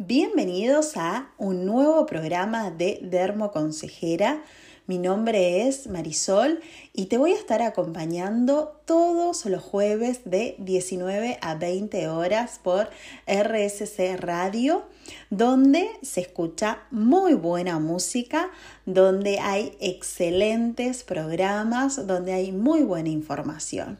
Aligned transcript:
Bienvenidos 0.00 0.96
a 0.96 1.32
un 1.38 1.66
nuevo 1.66 2.06
programa 2.06 2.70
de 2.70 3.00
Dermo 3.02 3.50
Consejera. 3.50 4.44
Mi 4.86 4.96
nombre 4.96 5.66
es 5.66 5.88
Marisol 5.88 6.60
y 6.92 7.06
te 7.06 7.18
voy 7.18 7.32
a 7.32 7.36
estar 7.36 7.62
acompañando 7.62 8.80
todos 8.84 9.44
los 9.46 9.60
jueves 9.60 10.20
de 10.24 10.54
19 10.60 11.38
a 11.42 11.56
20 11.56 12.06
horas 12.10 12.60
por 12.62 12.90
RSC 13.26 14.16
Radio, 14.18 14.84
donde 15.30 15.90
se 16.02 16.20
escucha 16.20 16.84
muy 16.92 17.34
buena 17.34 17.80
música, 17.80 18.52
donde 18.86 19.40
hay 19.40 19.76
excelentes 19.80 21.02
programas, 21.02 22.06
donde 22.06 22.34
hay 22.34 22.52
muy 22.52 22.84
buena 22.84 23.08
información. 23.08 23.98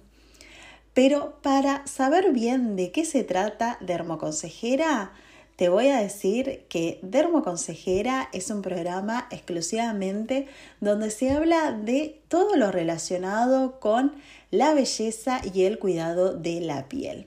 Pero 0.94 1.42
para 1.42 1.84
saber 1.88 2.32
bien 2.32 2.76
de 2.76 2.92
qué 2.92 3.04
se 3.04 3.24
trata 3.24 3.78
Dermoconsejera, 3.80 5.12
te 5.58 5.68
voy 5.68 5.88
a 5.88 6.00
decir 6.00 6.66
que 6.68 7.00
Dermoconsejera 7.02 8.28
es 8.32 8.48
un 8.50 8.62
programa 8.62 9.26
exclusivamente 9.32 10.46
donde 10.80 11.10
se 11.10 11.32
habla 11.32 11.72
de 11.72 12.22
todo 12.28 12.54
lo 12.54 12.70
relacionado 12.70 13.80
con 13.80 14.12
la 14.52 14.72
belleza 14.72 15.40
y 15.52 15.64
el 15.64 15.80
cuidado 15.80 16.32
de 16.32 16.60
la 16.60 16.88
piel. 16.88 17.26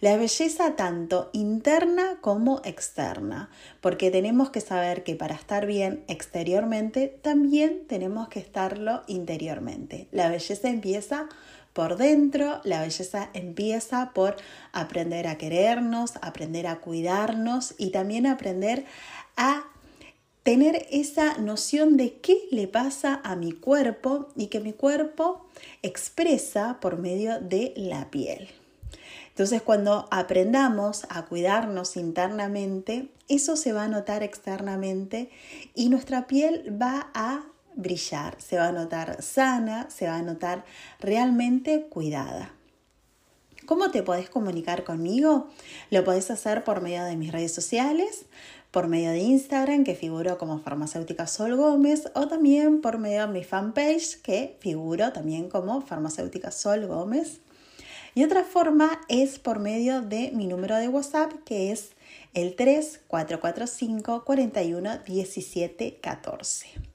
La 0.00 0.16
belleza 0.16 0.74
tanto 0.74 1.30
interna 1.32 2.18
como 2.20 2.60
externa, 2.64 3.50
porque 3.80 4.10
tenemos 4.10 4.50
que 4.50 4.60
saber 4.60 5.04
que 5.04 5.14
para 5.14 5.36
estar 5.36 5.64
bien 5.66 6.02
exteriormente 6.08 7.06
también 7.22 7.86
tenemos 7.86 8.28
que 8.28 8.40
estarlo 8.40 9.02
interiormente. 9.06 10.08
La 10.10 10.28
belleza 10.28 10.68
empieza 10.70 11.28
dentro, 11.96 12.60
la 12.64 12.82
belleza 12.82 13.30
empieza 13.32 14.12
por 14.12 14.36
aprender 14.72 15.26
a 15.26 15.38
querernos, 15.38 16.14
aprender 16.20 16.66
a 16.66 16.80
cuidarnos 16.80 17.74
y 17.78 17.90
también 17.90 18.26
aprender 18.26 18.84
a 19.36 19.64
tener 20.42 20.86
esa 20.90 21.38
noción 21.38 21.96
de 21.96 22.14
qué 22.14 22.38
le 22.50 22.66
pasa 22.66 23.20
a 23.24 23.36
mi 23.36 23.52
cuerpo 23.52 24.28
y 24.36 24.48
que 24.48 24.60
mi 24.60 24.72
cuerpo 24.72 25.46
expresa 25.82 26.78
por 26.80 26.98
medio 26.98 27.40
de 27.40 27.72
la 27.76 28.10
piel. 28.10 28.48
Entonces 29.28 29.62
cuando 29.62 30.08
aprendamos 30.10 31.06
a 31.08 31.24
cuidarnos 31.24 31.96
internamente, 31.96 33.08
eso 33.28 33.56
se 33.56 33.72
va 33.72 33.84
a 33.84 33.88
notar 33.88 34.22
externamente 34.22 35.30
y 35.74 35.88
nuestra 35.88 36.26
piel 36.26 36.76
va 36.80 37.10
a 37.14 37.44
brillar, 37.82 38.36
se 38.40 38.56
va 38.56 38.68
a 38.68 38.72
notar 38.72 39.22
sana, 39.22 39.88
se 39.90 40.06
va 40.06 40.16
a 40.16 40.22
notar 40.22 40.64
realmente 41.00 41.86
cuidada. 41.88 42.52
¿Cómo 43.66 43.90
te 43.90 44.02
podés 44.02 44.28
comunicar 44.28 44.82
conmigo? 44.82 45.48
Lo 45.90 46.02
podés 46.02 46.30
hacer 46.30 46.64
por 46.64 46.80
medio 46.80 47.04
de 47.04 47.16
mis 47.16 47.30
redes 47.30 47.52
sociales, 47.54 48.24
por 48.70 48.88
medio 48.88 49.10
de 49.10 49.18
Instagram, 49.18 49.84
que 49.84 49.94
figuro 49.94 50.38
como 50.38 50.58
farmacéutica 50.58 51.26
Sol 51.26 51.56
Gómez, 51.56 52.10
o 52.14 52.26
también 52.26 52.80
por 52.80 52.98
medio 52.98 53.26
de 53.26 53.32
mi 53.32 53.44
fanpage, 53.44 54.20
que 54.22 54.56
figuro 54.60 55.12
también 55.12 55.48
como 55.48 55.82
farmacéutica 55.82 56.50
Sol 56.50 56.86
Gómez. 56.86 57.40
Y 58.14 58.24
otra 58.24 58.42
forma 58.42 59.00
es 59.08 59.38
por 59.38 59.60
medio 59.60 60.02
de 60.02 60.32
mi 60.32 60.46
número 60.46 60.76
de 60.76 60.88
WhatsApp, 60.88 61.32
que 61.44 61.70
es 61.70 61.90
el 62.34 62.56
3445 62.56 64.24
41 64.24 64.98
17 65.06 65.98
14. 66.00 66.89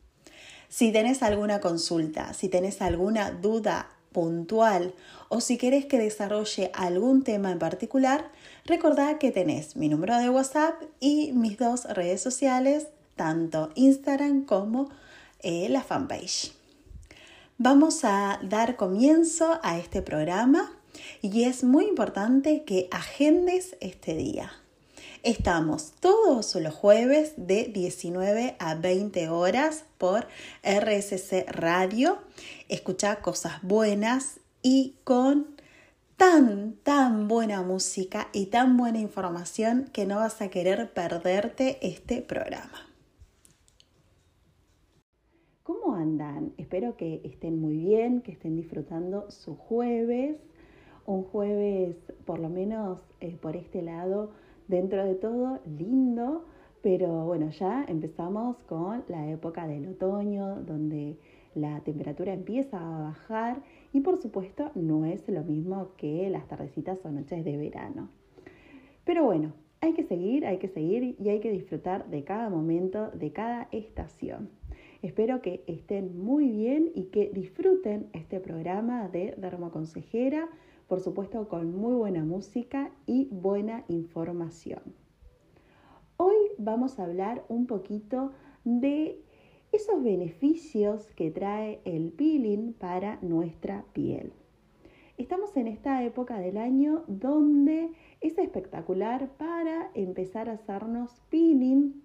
Si 0.75 0.91
tenés 0.91 1.23
alguna 1.23 1.61
consulta, 1.61 2.33
si 2.33 2.49
tenés 2.49 2.81
alguna 2.81 3.31
duda 3.31 3.91
puntual 4.11 4.93
o 5.29 5.39
si 5.39 5.57
querés 5.57 5.85
que 5.85 5.97
desarrolle 5.97 6.69
algún 6.73 7.23
tema 7.23 7.49
en 7.49 7.59
particular, 7.59 8.29
recordá 8.65 9.17
que 9.17 9.31
tenés 9.31 9.77
mi 9.77 9.87
número 9.87 10.17
de 10.17 10.29
WhatsApp 10.29 10.83
y 10.99 11.31
mis 11.31 11.57
dos 11.57 11.85
redes 11.85 12.19
sociales, 12.19 12.87
tanto 13.15 13.71
Instagram 13.75 14.43
como 14.43 14.89
eh, 15.39 15.69
la 15.69 15.81
fanpage. 15.81 16.51
Vamos 17.57 18.03
a 18.03 18.41
dar 18.43 18.75
comienzo 18.75 19.61
a 19.63 19.77
este 19.77 20.01
programa 20.01 20.73
y 21.21 21.44
es 21.44 21.63
muy 21.63 21.85
importante 21.85 22.66
que 22.66 22.89
agendes 22.91 23.77
este 23.79 24.13
día. 24.13 24.51
Estamos 25.25 25.94
todos 26.00 26.53
los 26.53 26.75
jueves 26.75 27.34
de 27.36 27.63
19 27.63 28.58
a 28.59 28.75
20 28.75 29.30
horas 29.30 29.84
por 29.97 30.28
RSC 30.62 31.47
Radio. 31.47 32.19
Escucha 32.69 33.24
cosas 33.24 33.53
buenas 33.63 34.40
y 34.62 34.94
con 35.03 35.47
tan, 36.16 36.75
tan 36.84 37.28
buena 37.28 37.63
música 37.63 38.28
y 38.34 38.46
tan 38.52 38.78
buena 38.78 39.00
información 39.00 39.90
que 39.91 40.06
no 40.06 40.18
vas 40.18 40.44
a 40.44 40.50
querer 40.50 40.94
perderte 40.94 41.80
este 41.81 42.22
programa. 42.22 42.88
¿Cómo 45.63 45.96
andan? 45.96 46.53
Espero 46.59 46.97
que 46.97 47.22
estén 47.24 47.59
muy 47.59 47.78
bien, 47.78 48.22
que 48.22 48.31
estén 48.31 48.56
disfrutando 48.56 49.31
su 49.31 49.56
jueves. 49.56 50.38
Un 51.07 51.24
jueves, 51.24 51.96
por 52.25 52.38
lo 52.38 52.50
menos 52.50 53.00
eh, 53.22 53.36
por 53.42 53.56
este 53.56 53.81
lado, 53.81 54.30
dentro 54.67 55.03
de 55.03 55.15
todo 55.15 55.59
lindo, 55.65 56.45
pero 56.81 57.25
bueno, 57.25 57.49
ya 57.49 57.83
empezamos 57.87 58.57
con 58.67 59.03
la 59.07 59.29
época 59.29 59.67
del 59.67 59.87
otoño, 59.87 60.61
donde 60.61 61.17
la 61.55 61.79
temperatura 61.81 62.33
empieza 62.33 62.77
a 62.77 62.99
bajar 62.99 63.61
y 63.93 64.01
por 64.01 64.17
supuesto 64.17 64.71
no 64.75 65.05
es 65.05 65.27
lo 65.29 65.43
mismo 65.43 65.91
que 65.97 66.29
las 66.29 66.47
tardecitas 66.47 66.99
o 67.05 67.09
noches 67.09 67.43
de 67.45 67.57
verano. 67.57 68.09
Pero 69.05 69.23
bueno, 69.23 69.53
hay 69.81 69.93
que 69.93 70.03
seguir, 70.03 70.45
hay 70.45 70.57
que 70.57 70.67
seguir 70.67 71.15
y 71.19 71.29
hay 71.29 71.39
que 71.39 71.51
disfrutar 71.51 72.09
de 72.09 72.23
cada 72.23 72.49
momento, 72.49 73.09
de 73.11 73.31
cada 73.31 73.67
estación. 73.71 74.49
Espero 75.01 75.41
que 75.41 75.63
estén 75.67 76.19
muy 76.19 76.49
bien 76.49 76.91
y 76.95 77.05
que 77.05 77.29
disfruten 77.33 78.07
este 78.13 78.39
programa 78.39 79.07
de 79.09 79.35
Dermoconsejera 79.37 80.49
por 80.88 81.00
supuesto 81.00 81.47
con 81.47 81.75
muy 81.75 81.94
buena 81.94 82.23
música 82.23 82.91
y 83.06 83.28
buena 83.31 83.84
información. 83.88 84.81
Hoy 86.18 86.35
vamos 86.57 87.00
a 87.00 87.03
hablar 87.03 87.44
un 87.50 87.66
poquito 87.66 88.31
de 88.63 89.22
esos 89.72 90.01
beneficios 90.03 91.12
que 91.16 91.31
trae 91.31 91.81
el 91.85 92.12
peeling 92.12 92.74
para 92.74 93.19
nuestra 93.22 93.84
piel. 93.94 94.31
Estamos 95.18 95.56
en 95.57 95.68
esta 95.68 96.03
época 96.03 96.40
del 96.40 96.57
año 96.57 97.03
donde 97.07 97.91
es 98.22 98.38
espectacular 98.38 99.29
para 99.38 99.90
empezar 99.94 100.50
a 100.50 100.53
hacernos 100.53 101.22
peeling 101.29 102.01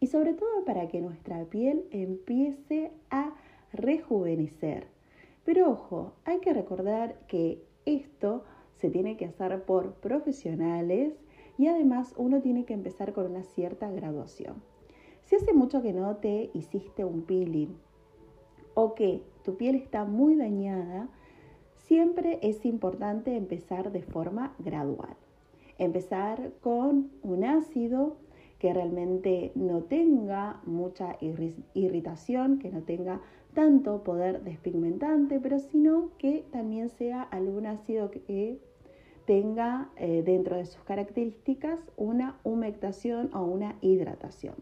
y 0.00 0.06
sobre 0.06 0.34
todo 0.34 0.64
para 0.64 0.88
que 0.88 1.00
nuestra 1.00 1.44
piel 1.46 1.84
empiece 1.90 2.92
a 3.10 3.34
rejuvenecer. 3.72 4.86
Pero 5.44 5.70
ojo, 5.70 6.12
hay 6.24 6.40
que 6.40 6.52
recordar 6.52 7.18
que 7.26 7.62
esto 7.84 8.44
se 8.76 8.90
tiene 8.90 9.16
que 9.16 9.26
hacer 9.26 9.64
por 9.64 9.94
profesionales 9.94 11.14
y 11.58 11.68
además 11.68 12.14
uno 12.16 12.40
tiene 12.40 12.64
que 12.64 12.74
empezar 12.74 13.12
con 13.12 13.26
una 13.26 13.42
cierta 13.42 13.90
graduación. 13.90 14.62
Si 15.22 15.36
hace 15.36 15.52
mucho 15.52 15.82
que 15.82 15.92
no 15.92 16.16
te 16.16 16.50
hiciste 16.54 17.04
un 17.04 17.22
peeling 17.22 17.76
o 18.74 18.94
que 18.94 19.22
tu 19.44 19.56
piel 19.56 19.76
está 19.76 20.04
muy 20.04 20.36
dañada, 20.36 21.08
siempre 21.76 22.38
es 22.42 22.64
importante 22.64 23.36
empezar 23.36 23.92
de 23.92 24.02
forma 24.02 24.54
gradual. 24.58 25.16
Empezar 25.78 26.52
con 26.60 27.10
un 27.22 27.44
ácido 27.44 28.16
que 28.58 28.72
realmente 28.72 29.52
no 29.54 29.82
tenga 29.82 30.60
mucha 30.64 31.16
irritación, 31.74 32.58
que 32.58 32.70
no 32.70 32.82
tenga 32.82 33.20
tanto 33.54 34.02
poder 34.02 34.42
despigmentante, 34.42 35.40
pero 35.40 35.58
sino 35.58 36.10
que 36.18 36.44
también 36.52 36.88
sea 36.88 37.22
algún 37.22 37.66
ácido 37.66 38.10
que 38.10 38.60
tenga 39.26 39.90
eh, 39.96 40.22
dentro 40.24 40.56
de 40.56 40.66
sus 40.66 40.82
características 40.84 41.78
una 41.96 42.38
humectación 42.42 43.30
o 43.34 43.42
una 43.42 43.76
hidratación. 43.80 44.54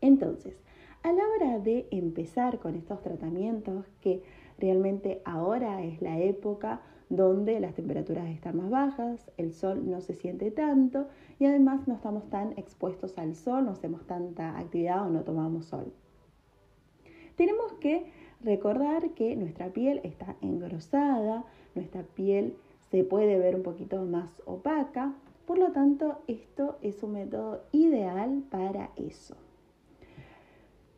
Entonces, 0.00 0.54
a 1.02 1.12
la 1.12 1.22
hora 1.28 1.58
de 1.58 1.86
empezar 1.90 2.58
con 2.58 2.74
estos 2.74 3.02
tratamientos, 3.02 3.86
que 4.00 4.22
realmente 4.58 5.22
ahora 5.24 5.82
es 5.82 6.00
la 6.00 6.18
época 6.18 6.82
donde 7.08 7.58
las 7.58 7.74
temperaturas 7.74 8.28
están 8.28 8.56
más 8.56 8.70
bajas, 8.70 9.30
el 9.36 9.52
sol 9.52 9.90
no 9.90 10.00
se 10.00 10.14
siente 10.14 10.50
tanto 10.50 11.08
y 11.38 11.46
además 11.46 11.88
no 11.88 11.94
estamos 11.94 12.28
tan 12.30 12.52
expuestos 12.56 13.18
al 13.18 13.34
sol, 13.34 13.64
no 13.64 13.72
hacemos 13.72 14.06
tanta 14.06 14.58
actividad 14.58 15.06
o 15.06 15.10
no 15.10 15.22
tomamos 15.22 15.66
sol. 15.66 15.92
Tenemos 17.40 17.72
que 17.80 18.04
recordar 18.42 19.14
que 19.14 19.34
nuestra 19.34 19.70
piel 19.70 20.02
está 20.04 20.36
engrosada, 20.42 21.42
nuestra 21.74 22.02
piel 22.02 22.54
se 22.90 23.02
puede 23.02 23.38
ver 23.38 23.56
un 23.56 23.62
poquito 23.62 24.04
más 24.04 24.42
opaca, 24.44 25.14
por 25.46 25.56
lo 25.56 25.72
tanto 25.72 26.18
esto 26.26 26.76
es 26.82 27.02
un 27.02 27.12
método 27.12 27.62
ideal 27.72 28.42
para 28.50 28.90
eso. 28.96 29.36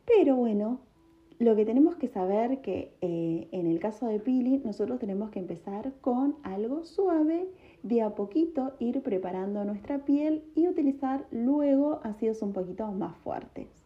Pero 0.04 0.34
bueno, 0.34 0.80
lo 1.38 1.54
que 1.54 1.64
tenemos 1.64 1.94
que 1.94 2.08
saber 2.08 2.60
que 2.60 2.92
eh, 3.02 3.46
en 3.52 3.68
el 3.68 3.78
caso 3.78 4.06
de 4.06 4.18
peeling 4.18 4.62
nosotros 4.64 4.98
tenemos 4.98 5.30
que 5.30 5.38
empezar 5.38 5.92
con 6.00 6.34
algo 6.42 6.82
suave 6.82 7.46
de 7.84 8.02
a 8.02 8.16
poquito 8.16 8.72
ir 8.80 9.00
preparando 9.02 9.64
nuestra 9.64 10.04
piel 10.04 10.42
y 10.56 10.66
utilizar 10.66 11.24
luego 11.30 12.00
ácidos 12.02 12.42
un 12.42 12.52
poquito 12.52 12.90
más 12.90 13.16
fuertes. 13.18 13.81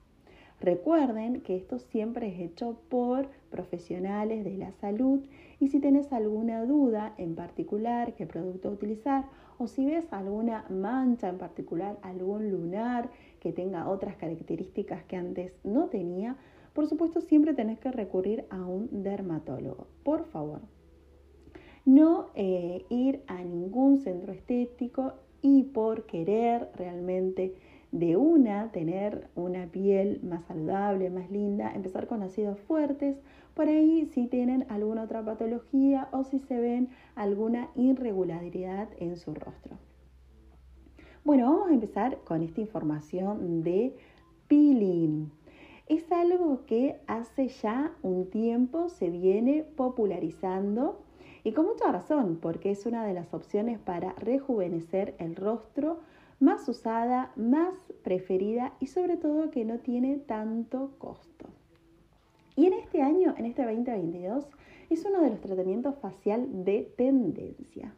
Recuerden 0.61 1.43
que 1.43 1.55
esto 1.57 1.79
siempre 1.79 2.29
es 2.29 2.41
hecho 2.41 2.79
por 2.89 3.29
profesionales 3.51 4.45
de 4.45 4.57
la 4.57 4.73
salud 4.73 5.21
y 5.61 5.69
si 5.69 5.81
tienes 5.81 6.13
alguna 6.13 6.65
duda 6.65 7.15
en 7.19 7.35
particular 7.35 8.15
qué 8.15 8.27
producto 8.27 8.71
utilizar 8.71 9.27
o 9.59 9.67
si 9.67 9.87
ves 9.87 10.07
alguna 10.13 10.65
mancha 10.71 11.29
en 11.29 11.39
particular, 11.39 11.99
algún 12.03 12.51
lunar 12.51 13.11
que 13.41 13.53
tenga 13.53 13.89
otras 13.89 14.17
características 14.17 15.05
que 15.05 15.17
antes 15.17 15.53
no 15.63 15.87
tenía, 15.87 16.37
por 16.73 16.87
supuesto 16.87 17.21
siempre 17.21 17.55
tenés 17.55 17.79
que 17.79 17.91
recurrir 17.91 18.45
a 18.51 18.65
un 18.65 19.03
dermatólogo. 19.03 19.87
Por 20.05 20.25
favor, 20.27 20.61
no 21.85 22.31
eh, 22.35 22.85
ir 22.91 23.23
a 23.27 23.43
ningún 23.45 23.99
centro 23.99 24.33
estético 24.33 25.15
y 25.41 25.63
por 25.63 26.07
querer 26.07 26.69
realmente 26.75 27.55
de 27.99 28.17
una, 28.17 28.71
tener 28.73 29.29
una 29.35 29.67
piel 29.67 30.21
más 30.23 30.45
saludable, 30.45 31.11
más 31.11 31.31
linda, 31.31 31.73
empezar 31.75 32.07
con 32.07 32.23
ácidos 32.23 32.59
fuertes, 32.61 33.17
por 33.55 33.69
ahí 33.69 34.07
si 34.07 34.27
tienen 34.27 34.67
alguna 34.69 35.05
otra 35.05 35.25
patología 35.25 36.09
o 36.13 36.25
si 36.25 36.39
se 36.39 36.61
ven 36.61 36.91
alguna 37.15 37.71
irregularidad 37.75 38.89
en 38.99 39.17
su 39.17 39.35
rostro. 39.35 39.79
Bueno, 41.25 41.51
vamos 41.51 41.71
a 41.71 41.75
empezar 41.75 42.19
con 42.25 42.43
esta 42.43 42.61
información 42.61 43.63
de 43.63 43.97
peeling. 44.47 45.31
Es 45.89 46.13
algo 46.13 46.67
que 46.67 47.01
hace 47.07 47.49
ya 47.49 47.93
un 48.03 48.29
tiempo 48.29 48.89
se 48.89 49.09
viene 49.09 49.65
popularizando 49.77 51.01
y 51.45 51.53
con 51.53 51.67
mucha 51.67 51.93
razón, 51.93 52.39
porque 52.43 52.73
es 52.73 52.87
una 52.87 53.05
de 53.05 53.15
las 53.15 53.33
opciones 53.33 53.79
para 53.79 54.13
rejuvenecer 54.15 55.15
el 55.19 55.37
rostro 55.37 56.01
más 56.41 56.69
usada, 56.69 57.33
más 57.37 57.75
preferida 58.03 58.73
y 58.81 58.87
sobre 58.87 59.17
todo 59.17 59.51
que 59.51 59.65
no 59.65 59.79
tiene 59.79 60.17
tanto 60.17 60.93
costo. 60.99 61.49
Y 62.57 62.67
en 62.67 62.75
este 62.75 63.03
año, 63.03 63.35
en 63.37 63.47
este 63.47 63.65
2022, 63.65 64.47
es 64.91 65.05
uno 65.05 65.21
de 65.21 65.31
los 65.31 65.41
tratamientos 65.41 65.97
facial 65.99 66.65
de 66.65 66.91
tendencia. 66.97 67.93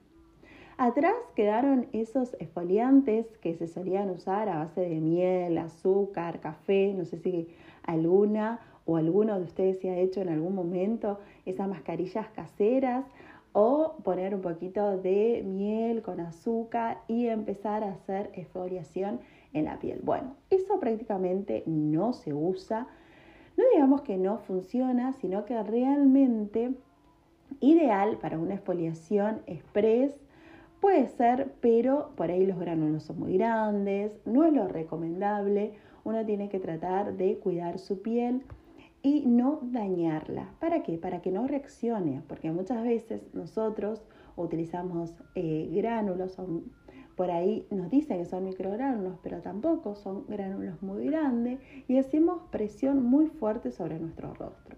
Atrás 0.76 1.14
quedaron 1.34 1.88
esos 1.92 2.36
esfoliantes 2.38 3.26
que 3.38 3.54
se 3.54 3.66
solían 3.66 4.10
usar 4.10 4.48
a 4.48 4.58
base 4.58 4.80
de 4.82 5.00
miel, 5.00 5.58
azúcar, 5.58 6.40
café, 6.40 6.94
no 6.96 7.04
sé 7.04 7.18
si 7.18 7.48
alguna 7.82 8.60
o 8.84 8.96
alguno 8.96 9.36
de 9.36 9.44
ustedes 9.44 9.80
se 9.80 9.90
ha 9.90 9.98
hecho 9.98 10.20
en 10.20 10.28
algún 10.28 10.54
momento 10.54 11.18
esas 11.44 11.68
mascarillas 11.68 12.28
caseras 12.28 13.04
o 13.60 13.96
poner 14.04 14.36
un 14.36 14.40
poquito 14.40 14.98
de 14.98 15.42
miel 15.44 16.00
con 16.00 16.20
azúcar 16.20 16.98
y 17.08 17.26
empezar 17.26 17.82
a 17.82 17.90
hacer 17.90 18.30
exfoliación 18.34 19.18
en 19.52 19.64
la 19.64 19.80
piel. 19.80 19.98
Bueno, 20.04 20.36
eso 20.48 20.78
prácticamente 20.78 21.64
no 21.66 22.12
se 22.12 22.32
usa. 22.32 22.86
No 23.56 23.64
digamos 23.72 24.02
que 24.02 24.16
no 24.16 24.38
funciona, 24.38 25.12
sino 25.14 25.44
que 25.44 25.60
realmente 25.60 26.72
ideal 27.58 28.18
para 28.18 28.38
una 28.38 28.54
exfoliación 28.54 29.42
express 29.46 30.14
puede 30.80 31.08
ser, 31.08 31.52
pero 31.60 32.12
por 32.14 32.30
ahí 32.30 32.46
los 32.46 32.60
gránulos 32.60 33.02
son 33.02 33.18
muy 33.18 33.38
grandes, 33.38 34.20
no 34.24 34.44
es 34.44 34.52
lo 34.52 34.68
recomendable. 34.68 35.72
Uno 36.04 36.24
tiene 36.24 36.48
que 36.48 36.60
tratar 36.60 37.16
de 37.16 37.38
cuidar 37.38 37.80
su 37.80 38.02
piel 38.02 38.44
y 39.02 39.26
no 39.26 39.60
dañarla. 39.62 40.54
¿Para 40.60 40.82
qué? 40.82 40.98
Para 40.98 41.22
que 41.22 41.30
no 41.30 41.46
reaccione, 41.46 42.22
porque 42.28 42.50
muchas 42.50 42.82
veces 42.82 43.22
nosotros 43.32 44.02
utilizamos 44.36 45.14
eh, 45.34 45.68
gránulos, 45.72 46.36
por 47.16 47.30
ahí 47.30 47.66
nos 47.70 47.90
dicen 47.90 48.18
que 48.18 48.24
son 48.24 48.44
microgránulos, 48.44 49.18
pero 49.22 49.40
tampoco 49.40 49.96
son 49.96 50.24
gránulos 50.28 50.80
muy 50.82 51.06
grandes 51.06 51.60
y 51.88 51.98
hacemos 51.98 52.42
presión 52.50 53.02
muy 53.02 53.26
fuerte 53.26 53.72
sobre 53.72 53.98
nuestro 53.98 54.34
rostro. 54.34 54.76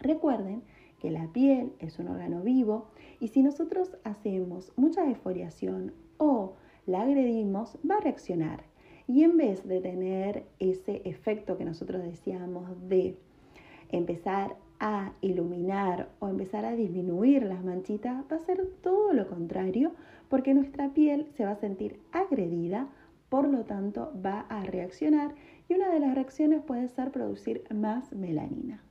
Recuerden 0.00 0.62
que 0.98 1.10
la 1.10 1.30
piel 1.32 1.72
es 1.80 1.98
un 1.98 2.08
órgano 2.08 2.40
vivo 2.40 2.86
y 3.20 3.28
si 3.28 3.42
nosotros 3.42 3.96
hacemos 4.04 4.72
mucha 4.76 5.10
esfoliación 5.10 5.92
o 6.16 6.54
la 6.86 7.02
agredimos, 7.02 7.78
va 7.88 7.96
a 7.96 8.00
reaccionar 8.00 8.64
y 9.06 9.22
en 9.22 9.36
vez 9.36 9.66
de 9.66 9.80
tener 9.80 10.44
ese 10.58 11.02
efecto 11.04 11.58
que 11.58 11.64
nosotros 11.64 12.02
decíamos 12.02 12.88
de 12.88 13.16
empezar 13.90 14.56
a 14.80 15.12
iluminar 15.20 16.08
o 16.18 16.28
empezar 16.28 16.64
a 16.64 16.74
disminuir 16.74 17.44
las 17.44 17.64
manchitas, 17.64 18.24
va 18.30 18.36
a 18.36 18.46
ser 18.46 18.66
todo 18.82 19.12
lo 19.12 19.28
contrario 19.28 19.92
porque 20.28 20.54
nuestra 20.54 20.92
piel 20.92 21.26
se 21.36 21.44
va 21.44 21.52
a 21.52 21.56
sentir 21.56 22.00
agredida, 22.12 22.88
por 23.28 23.48
lo 23.48 23.64
tanto 23.64 24.12
va 24.24 24.40
a 24.40 24.64
reaccionar 24.64 25.34
y 25.68 25.74
una 25.74 25.90
de 25.90 26.00
las 26.00 26.14
reacciones 26.14 26.62
puede 26.62 26.88
ser 26.88 27.10
producir 27.10 27.64
más 27.74 28.12
melanina. 28.12 28.82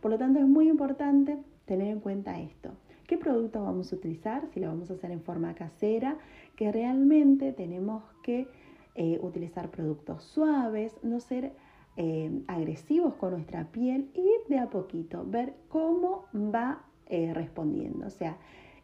Por 0.00 0.10
lo 0.10 0.18
tanto 0.18 0.40
es 0.40 0.46
muy 0.46 0.68
importante 0.68 1.38
tener 1.64 1.88
en 1.88 2.00
cuenta 2.00 2.40
esto. 2.40 2.70
¿Qué 3.06 3.18
producto 3.18 3.62
vamos 3.62 3.92
a 3.92 3.96
utilizar? 3.96 4.46
Si 4.52 4.60
lo 4.60 4.68
vamos 4.68 4.90
a 4.90 4.94
hacer 4.94 5.10
en 5.10 5.20
forma 5.20 5.54
casera, 5.54 6.16
que 6.56 6.72
realmente 6.72 7.52
tenemos 7.52 8.02
que 8.22 8.48
eh, 8.94 9.18
utilizar 9.20 9.70
productos 9.70 10.22
suaves, 10.22 10.96
no 11.02 11.20
ser 11.20 11.52
eh, 11.96 12.42
agresivos 12.48 13.14
con 13.14 13.32
nuestra 13.32 13.70
piel 13.70 14.10
y 14.14 14.28
de 14.48 14.58
a 14.58 14.70
poquito, 14.70 15.24
ver 15.26 15.54
cómo 15.68 16.26
va 16.34 16.84
eh, 17.06 17.32
respondiendo. 17.34 18.06
O 18.06 18.10
sea, 18.10 18.36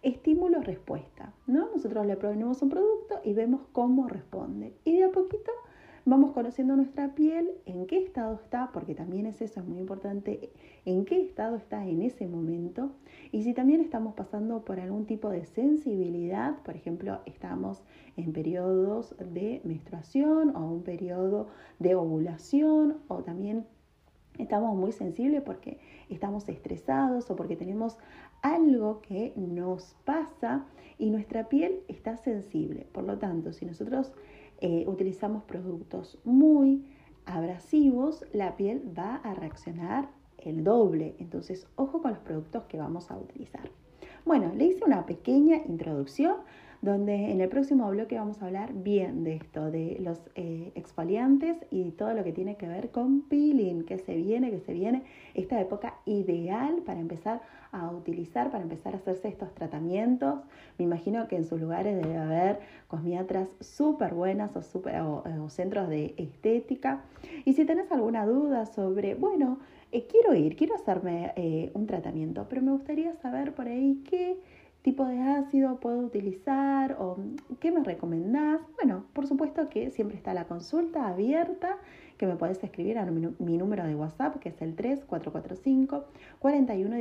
estímulo-respuesta, 0.03 1.33
¿no? 1.47 1.71
Nosotros 1.75 2.07
le 2.07 2.17
proponemos 2.17 2.63
un 2.63 2.71
producto 2.71 3.21
y 3.25 3.35
vemos 3.35 3.63
cómo 3.73 4.09
responde. 4.09 4.75
Y 4.85 4.97
de 4.97 5.05
a 5.05 5.11
poquito 5.11 5.51
Vamos 6.07 6.33
conociendo 6.33 6.77
nuestra 6.77 7.15
piel, 7.15 7.51
en 7.67 7.87
qué 7.87 7.99
estado 7.99 8.35
está, 8.35 8.71
porque 8.73 8.95
también 8.95 9.27
es 9.27 9.43
eso, 9.43 9.61
es 9.61 9.67
muy 9.67 9.81
importante, 9.81 10.51
en 10.87 11.05
qué 11.05 11.21
estado 11.21 11.57
está 11.57 11.87
en 11.87 12.01
ese 12.01 12.27
momento. 12.27 12.93
Y 13.33 13.43
si 13.43 13.53
también 13.53 13.83
estamos 13.83 14.15
pasando 14.15 14.65
por 14.65 14.81
algún 14.81 15.05
tipo 15.05 15.29
de 15.29 15.45
sensibilidad, 15.45 16.57
por 16.63 16.75
ejemplo, 16.75 17.21
estamos 17.27 17.83
en 18.17 18.33
periodos 18.33 19.15
de 19.19 19.61
menstruación 19.65 20.57
o 20.57 20.73
un 20.73 20.83
periodo 20.83 21.49
de 21.79 21.95
ovulación 21.95 22.97
o 23.09 23.19
también 23.19 23.67
estamos 24.39 24.75
muy 24.75 24.93
sensibles 24.93 25.43
porque 25.43 25.79
estamos 26.09 26.49
estresados 26.49 27.31
o 27.31 27.37
porque 27.37 27.57
tenemos 27.57 27.99
algo 28.41 29.03
que 29.03 29.35
nos 29.37 29.97
pasa 30.07 30.65
y 30.99 31.11
nuestra 31.11 31.49
piel 31.51 31.81
está 31.89 32.17
sensible. 32.17 32.87
Por 32.93 33.05
lo 33.05 33.19
tanto, 33.19 33.53
si 33.53 33.67
nosotros 33.67 34.13
eh, 34.61 34.85
utilizamos 34.87 35.43
productos 35.45 36.19
muy 36.25 36.85
abrasivos, 37.27 38.25
la 38.33 38.57
piel 38.57 38.83
va 38.97 39.17
a 39.17 39.35
reaccionar 39.35 40.09
el 40.39 40.65
doble. 40.65 41.15
Entonces, 41.19 41.67
ojo 41.77 42.03
con 42.03 42.13
los 42.13 42.21
productos 42.21 42.65
que 42.65 42.79
vamos 42.79 43.11
a 43.11 43.17
utilizar. 43.17 43.71
Bueno, 44.25 44.53
le 44.55 44.67
hice 44.67 44.85
una 44.85 45.07
pequeña 45.07 45.57
introducción 45.67 46.37
donde 46.83 47.31
en 47.31 47.41
el 47.41 47.49
próximo 47.49 47.91
bloque 47.91 48.17
vamos 48.17 48.41
a 48.41 48.47
hablar 48.47 48.73
bien 48.73 49.23
de 49.23 49.35
esto, 49.35 49.71
de 49.71 49.99
los 50.01 50.19
eh, 50.35 50.73
exfoliantes 50.75 51.57
y 51.71 51.91
todo 51.93 52.15
lo 52.15 52.25
que 52.25 52.33
tiene 52.33 52.57
que 52.57 52.69
ver 52.69 52.91
con 52.91 53.23
peeling, 53.23 53.85
que 53.85 53.99
se 53.99 54.17
viene, 54.17 54.51
que 54.51 54.61
se 54.61 54.73
viene, 54.73 55.03
esta 55.35 55.61
época 55.61 55.97
ideal 56.07 56.83
para 56.87 57.01
empezar 57.01 57.43
a 57.73 57.91
utilizar, 57.91 58.51
para 58.51 58.63
empezar 58.63 58.95
a 58.95 58.99
hacerse 58.99 59.29
estos 59.29 59.55
tratamientos. 59.55 60.41
Me 60.79 60.85
imagino 60.85 61.29
que 61.29 61.37
en 61.37 61.45
sus 61.45 61.61
lugares 61.61 61.97
debe 62.01 62.17
haber 62.17 62.61
cosmiatras 62.89 63.49
súper 63.61 64.15
buenas 64.15 64.57
o, 64.57 64.61
o, 64.61 65.49
centros 65.49 65.89
de 65.89 66.15
estética. 66.17 67.03
Y 67.45 67.53
si 67.53 67.65
tenés 67.65 67.91
alguna 67.93 68.27
duda 68.27 68.67
sobre, 68.67 69.15
bueno, 69.15 69.59
eh, 69.93 70.07
quiero 70.09 70.35
ir, 70.35 70.57
quiero 70.57 70.75
hacerme 70.75 71.33
eh, 71.37 71.71
un 71.75 71.87
tratamiento, 71.87 72.47
pero 72.49 72.63
me 72.63 72.73
gustaría 72.73 73.15
saber 73.15 73.55
por 73.55 73.67
ahí 73.69 74.03
qué 74.09 74.39
tipo 74.83 75.05
de 75.05 75.21
ácido 75.21 75.79
puedo 75.79 75.99
utilizar 75.99 76.97
o 76.99 77.19
qué 77.61 77.71
me 77.71 77.85
recomendás. 77.85 78.61
Bueno, 78.77 79.05
por 79.13 79.27
supuesto 79.27 79.69
que 79.69 79.91
siempre 79.91 80.17
está 80.17 80.33
la 80.33 80.45
consulta 80.45 81.09
abierta 81.09 81.77
que 82.21 82.27
me 82.27 82.37
podés 82.37 82.63
escribir 82.63 82.99
a 82.99 83.07
mi, 83.07 83.57
número 83.57 83.87
de 83.87 83.95
WhatsApp 83.95 84.37
que 84.41 84.51
es 84.51 84.61
el 84.61 84.77
3445 84.77 86.05
41 86.39 86.97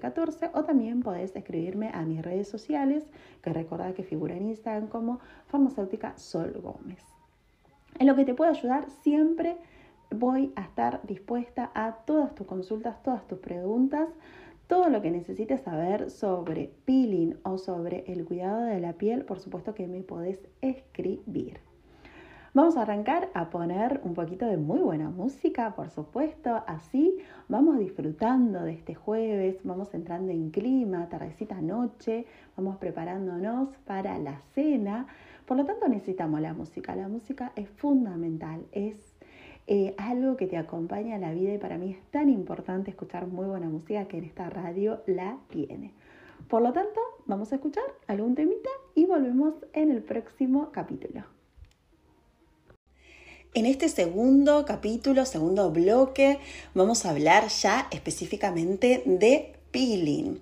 14 0.00 0.50
o 0.54 0.62
también 0.62 1.02
podés 1.02 1.34
escribirme 1.34 1.90
a 1.92 2.02
mis 2.02 2.22
redes 2.22 2.46
sociales 2.46 3.04
que 3.42 3.52
recordad 3.52 3.94
que 3.94 4.04
figura 4.04 4.36
en 4.36 4.46
Instagram 4.46 4.86
como 4.86 5.18
farmacéutica 5.48 6.16
Sol 6.16 6.52
Gómez. 6.62 7.02
En 7.98 8.06
lo 8.06 8.14
que 8.14 8.24
te 8.24 8.32
puedo 8.32 8.52
ayudar 8.52 8.88
siempre 9.02 9.56
voy 10.08 10.52
a 10.54 10.62
estar 10.62 11.00
dispuesta 11.02 11.72
a 11.74 11.96
todas 12.06 12.32
tus 12.36 12.46
consultas, 12.46 13.02
todas 13.02 13.26
tus 13.26 13.40
preguntas 13.40 14.08
todo 14.68 14.88
lo 14.88 15.02
que 15.02 15.10
necesites 15.10 15.62
saber 15.62 16.10
sobre 16.10 16.70
peeling 16.84 17.34
o 17.42 17.58
sobre 17.58 18.04
el 18.06 18.24
cuidado 18.24 18.66
de 18.66 18.78
la 18.78 18.92
piel, 18.92 19.24
por 19.24 19.40
supuesto 19.40 19.74
que 19.74 19.88
me 19.88 20.04
podés 20.04 20.38
escribir. 20.60 21.58
Vamos 22.52 22.76
a 22.76 22.82
arrancar 22.82 23.30
a 23.32 23.48
poner 23.48 24.00
un 24.02 24.14
poquito 24.14 24.44
de 24.44 24.56
muy 24.56 24.80
buena 24.80 25.08
música, 25.08 25.72
por 25.76 25.88
supuesto, 25.88 26.64
así 26.66 27.16
vamos 27.48 27.78
disfrutando 27.78 28.64
de 28.64 28.72
este 28.72 28.96
jueves, 28.96 29.60
vamos 29.62 29.94
entrando 29.94 30.32
en 30.32 30.50
clima, 30.50 31.08
tardecita 31.08 31.60
noche, 31.60 32.26
vamos 32.56 32.76
preparándonos 32.78 33.68
para 33.86 34.18
la 34.18 34.40
cena. 34.52 35.06
Por 35.46 35.58
lo 35.58 35.64
tanto 35.64 35.86
necesitamos 35.86 36.40
la 36.40 36.52
música, 36.52 36.96
la 36.96 37.06
música 37.06 37.52
es 37.54 37.68
fundamental, 37.68 38.66
es 38.72 38.96
eh, 39.68 39.94
algo 39.96 40.36
que 40.36 40.48
te 40.48 40.56
acompaña 40.56 41.14
en 41.14 41.20
la 41.20 41.32
vida 41.32 41.54
y 41.54 41.58
para 41.58 41.78
mí 41.78 41.92
es 41.92 42.02
tan 42.10 42.28
importante 42.28 42.90
escuchar 42.90 43.28
muy 43.28 43.46
buena 43.46 43.68
música 43.68 44.06
que 44.06 44.18
en 44.18 44.24
esta 44.24 44.50
radio 44.50 45.02
la 45.06 45.38
tiene. 45.50 45.94
Por 46.48 46.62
lo 46.62 46.72
tanto, 46.72 47.00
vamos 47.26 47.52
a 47.52 47.54
escuchar 47.54 47.84
algún 48.08 48.34
temita 48.34 48.70
y 48.96 49.06
volvemos 49.06 49.54
en 49.72 49.92
el 49.92 50.02
próximo 50.02 50.72
capítulo. 50.72 51.22
En 53.52 53.66
este 53.66 53.88
segundo 53.88 54.64
capítulo, 54.64 55.26
segundo 55.26 55.72
bloque, 55.72 56.38
vamos 56.72 57.04
a 57.04 57.10
hablar 57.10 57.48
ya 57.48 57.88
específicamente 57.90 59.02
de 59.04 59.54
peeling. 59.72 60.38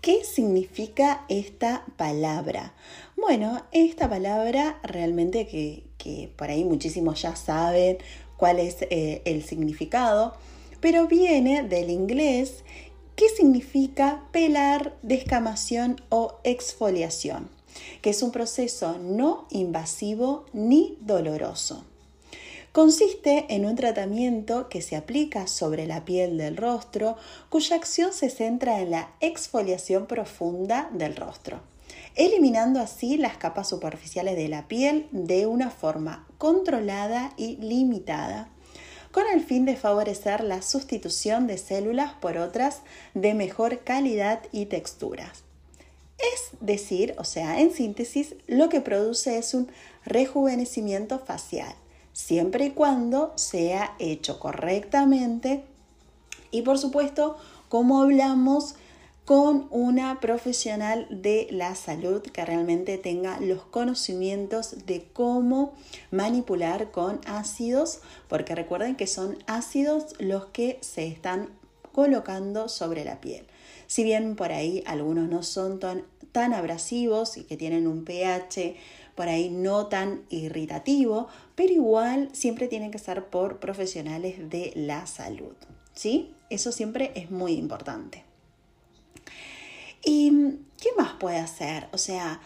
¿Qué 0.00 0.24
significa 0.24 1.24
esta 1.28 1.84
palabra? 1.96 2.74
Bueno, 3.16 3.62
esta 3.70 4.08
palabra 4.08 4.80
realmente 4.82 5.46
que, 5.46 6.32
por 6.34 6.50
ahí 6.50 6.64
muchísimos 6.64 7.22
ya 7.22 7.36
saben 7.36 7.98
cuál 8.36 8.58
es 8.58 8.78
eh, 8.90 9.22
el 9.24 9.44
significado, 9.44 10.34
pero 10.80 11.06
viene 11.06 11.62
del 11.62 11.90
inglés 11.90 12.64
¿Qué 13.14 13.28
significa 13.28 14.24
pelar, 14.30 14.96
descamación 15.02 16.00
o 16.08 16.38
exfoliación, 16.44 17.48
que 18.00 18.10
es 18.10 18.22
un 18.22 18.30
proceso 18.30 18.96
no 18.98 19.48
invasivo 19.50 20.44
ni 20.52 20.96
doloroso. 21.00 21.84
Consiste 22.78 23.44
en 23.48 23.66
un 23.66 23.74
tratamiento 23.74 24.68
que 24.68 24.82
se 24.82 24.94
aplica 24.94 25.48
sobre 25.48 25.88
la 25.88 26.04
piel 26.04 26.38
del 26.38 26.56
rostro, 26.56 27.16
cuya 27.48 27.74
acción 27.74 28.12
se 28.12 28.30
centra 28.30 28.80
en 28.80 28.92
la 28.92 29.10
exfoliación 29.18 30.06
profunda 30.06 30.88
del 30.92 31.16
rostro, 31.16 31.60
eliminando 32.14 32.78
así 32.78 33.16
las 33.16 33.36
capas 33.36 33.68
superficiales 33.68 34.36
de 34.36 34.46
la 34.46 34.68
piel 34.68 35.08
de 35.10 35.48
una 35.48 35.70
forma 35.70 36.28
controlada 36.38 37.32
y 37.36 37.56
limitada, 37.56 38.48
con 39.10 39.24
el 39.26 39.42
fin 39.42 39.64
de 39.64 39.74
favorecer 39.74 40.44
la 40.44 40.62
sustitución 40.62 41.48
de 41.48 41.58
células 41.58 42.12
por 42.20 42.38
otras 42.38 42.82
de 43.12 43.34
mejor 43.34 43.80
calidad 43.80 44.42
y 44.52 44.66
texturas. 44.66 45.42
Es 46.16 46.56
decir, 46.60 47.16
o 47.18 47.24
sea, 47.24 47.58
en 47.58 47.72
síntesis, 47.72 48.36
lo 48.46 48.68
que 48.68 48.80
produce 48.80 49.36
es 49.36 49.52
un 49.52 49.68
rejuvenecimiento 50.04 51.18
facial 51.18 51.74
siempre 52.18 52.64
y 52.64 52.70
cuando 52.72 53.32
sea 53.36 53.94
hecho 54.00 54.40
correctamente 54.40 55.62
y 56.50 56.62
por 56.62 56.76
supuesto, 56.76 57.36
como 57.68 58.02
hablamos, 58.02 58.74
con 59.24 59.68
una 59.70 60.18
profesional 60.20 61.06
de 61.10 61.46
la 61.50 61.76
salud 61.76 62.22
que 62.22 62.44
realmente 62.44 62.98
tenga 62.98 63.38
los 63.40 63.62
conocimientos 63.62 64.86
de 64.86 65.06
cómo 65.12 65.74
manipular 66.10 66.90
con 66.90 67.20
ácidos, 67.26 68.00
porque 68.26 68.56
recuerden 68.56 68.96
que 68.96 69.06
son 69.06 69.36
ácidos 69.46 70.16
los 70.18 70.46
que 70.46 70.78
se 70.80 71.06
están 71.06 71.50
colocando 71.92 72.68
sobre 72.68 73.04
la 73.04 73.20
piel. 73.20 73.46
Si 73.86 74.02
bien 74.02 74.34
por 74.34 74.50
ahí 74.50 74.82
algunos 74.86 75.28
no 75.28 75.42
son 75.42 75.78
tan, 75.78 76.04
tan 76.32 76.54
abrasivos 76.54 77.36
y 77.36 77.44
que 77.44 77.58
tienen 77.58 77.86
un 77.86 78.04
pH 78.04 78.76
por 79.18 79.28
ahí 79.28 79.50
no 79.50 79.88
tan 79.88 80.22
irritativo, 80.30 81.26
pero 81.56 81.72
igual 81.72 82.28
siempre 82.32 82.68
tienen 82.68 82.92
que 82.92 83.00
ser 83.00 83.24
por 83.24 83.58
profesionales 83.58 84.48
de 84.48 84.70
la 84.76 85.08
salud. 85.08 85.56
¿Sí? 85.92 86.36
Eso 86.50 86.70
siempre 86.70 87.10
es 87.16 87.28
muy 87.28 87.54
importante. 87.54 88.22
¿Y 90.04 90.30
qué 90.80 90.90
más 90.96 91.14
puede 91.14 91.38
hacer? 91.38 91.88
O 91.90 91.98
sea, 91.98 92.40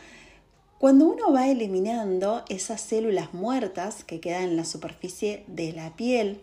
cuando 0.79 1.05
uno 1.05 1.31
va 1.31 1.47
eliminando 1.49 2.43
esas 2.49 2.81
células 2.81 3.35
muertas 3.35 4.02
que 4.02 4.21
quedan 4.21 4.45
en 4.45 4.57
la 4.57 4.64
superficie 4.64 5.45
de 5.49 5.75
la 5.75 5.95
piel, 5.95 6.41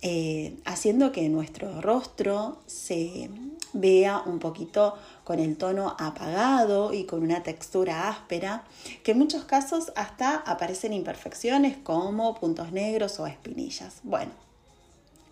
eh, 0.00 0.56
haciendo 0.64 1.12
que 1.12 1.28
nuestro 1.28 1.82
rostro 1.82 2.62
se 2.64 3.28
vea 3.74 4.22
un 4.24 4.38
poquito 4.38 4.94
con 5.30 5.38
el 5.38 5.56
tono 5.56 5.94
apagado 6.00 6.92
y 6.92 7.04
con 7.04 7.22
una 7.22 7.44
textura 7.44 8.08
áspera, 8.08 8.64
que 9.04 9.12
en 9.12 9.18
muchos 9.18 9.44
casos 9.44 9.92
hasta 9.94 10.38
aparecen 10.38 10.92
imperfecciones 10.92 11.76
como 11.76 12.34
puntos 12.34 12.72
negros 12.72 13.20
o 13.20 13.28
espinillas. 13.28 14.00
Bueno, 14.02 14.32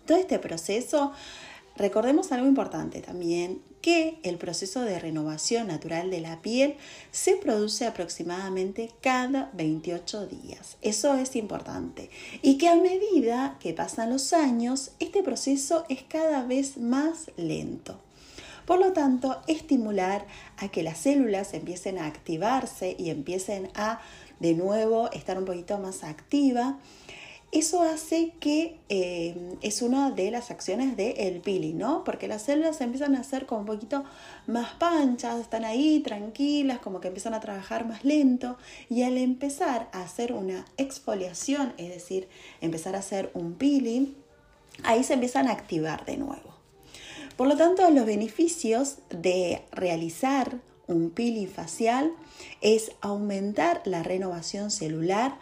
todo 0.05 0.17
este 0.17 0.39
proceso, 0.39 1.11
recordemos 1.75 2.31
algo 2.31 2.47
importante 2.47 3.01
también, 3.01 3.61
que 3.81 4.19
el 4.23 4.37
proceso 4.37 4.83
de 4.83 4.99
renovación 4.99 5.67
natural 5.67 6.09
de 6.09 6.21
la 6.21 6.41
piel 6.41 6.77
se 7.11 7.35
produce 7.35 7.85
aproximadamente 7.85 8.91
cada 9.01 9.49
28 9.51 10.27
días. 10.27 10.77
Eso 10.81 11.15
es 11.15 11.35
importante. 11.35 12.09
Y 12.41 12.57
que 12.57 12.69
a 12.69 12.75
medida 12.77 13.57
que 13.59 13.73
pasan 13.73 14.11
los 14.11 14.31
años, 14.31 14.91
este 14.99 15.23
proceso 15.23 15.83
es 15.89 16.03
cada 16.03 16.45
vez 16.45 16.77
más 16.77 17.31
lento. 17.35 17.99
Por 18.69 18.77
lo 18.77 18.93
tanto, 18.93 19.41
estimular 19.47 20.27
a 20.57 20.67
que 20.67 20.83
las 20.83 20.99
células 20.99 21.55
empiecen 21.55 21.97
a 21.97 22.05
activarse 22.05 22.95
y 22.99 23.09
empiecen 23.09 23.71
a 23.73 23.99
de 24.39 24.53
nuevo 24.53 25.09
estar 25.11 25.39
un 25.39 25.45
poquito 25.45 25.79
más 25.79 26.03
activa. 26.03 26.77
Eso 27.51 27.81
hace 27.81 28.33
que 28.39 28.79
eh, 28.89 29.57
es 29.61 29.81
una 29.81 30.11
de 30.11 30.29
las 30.29 30.51
acciones 30.51 30.95
del 30.95 31.41
peeling, 31.41 31.79
¿no? 31.79 32.03
Porque 32.03 32.27
las 32.27 32.43
células 32.43 32.79
empiezan 32.79 33.15
a 33.15 33.23
ser 33.23 33.47
como 33.47 33.61
un 33.61 33.65
poquito 33.65 34.03
más 34.45 34.73
panchas, 34.73 35.39
están 35.39 35.65
ahí 35.65 36.01
tranquilas, 36.01 36.77
como 36.77 37.01
que 37.01 37.07
empiezan 37.07 37.33
a 37.33 37.39
trabajar 37.39 37.87
más 37.87 38.05
lento 38.05 38.55
y 38.87 39.01
al 39.01 39.17
empezar 39.17 39.89
a 39.93 40.03
hacer 40.03 40.31
una 40.31 40.63
exfoliación, 40.77 41.73
es 41.77 41.89
decir, 41.89 42.29
empezar 42.61 42.95
a 42.95 42.99
hacer 42.99 43.31
un 43.33 43.55
peeling, 43.55 44.13
ahí 44.83 45.03
se 45.03 45.15
empiezan 45.15 45.47
a 45.47 45.53
activar 45.53 46.05
de 46.05 46.17
nuevo. 46.17 46.58
Por 47.39 47.47
lo 47.47 47.55
tanto, 47.55 47.89
los 47.89 48.05
beneficios 48.05 48.97
de 49.09 49.61
realizar 49.71 50.59
un 50.87 51.09
peeling 51.09 51.47
facial 51.47 52.11
es 52.59 52.91
aumentar 52.99 53.81
la 53.85 54.03
renovación 54.03 54.71
celular, 54.71 55.39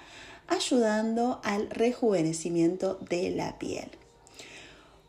ayudando 0.47 1.41
al 1.43 1.71
rejuvenecimiento 1.71 2.99
de 3.09 3.31
la 3.31 3.57
piel. 3.57 3.89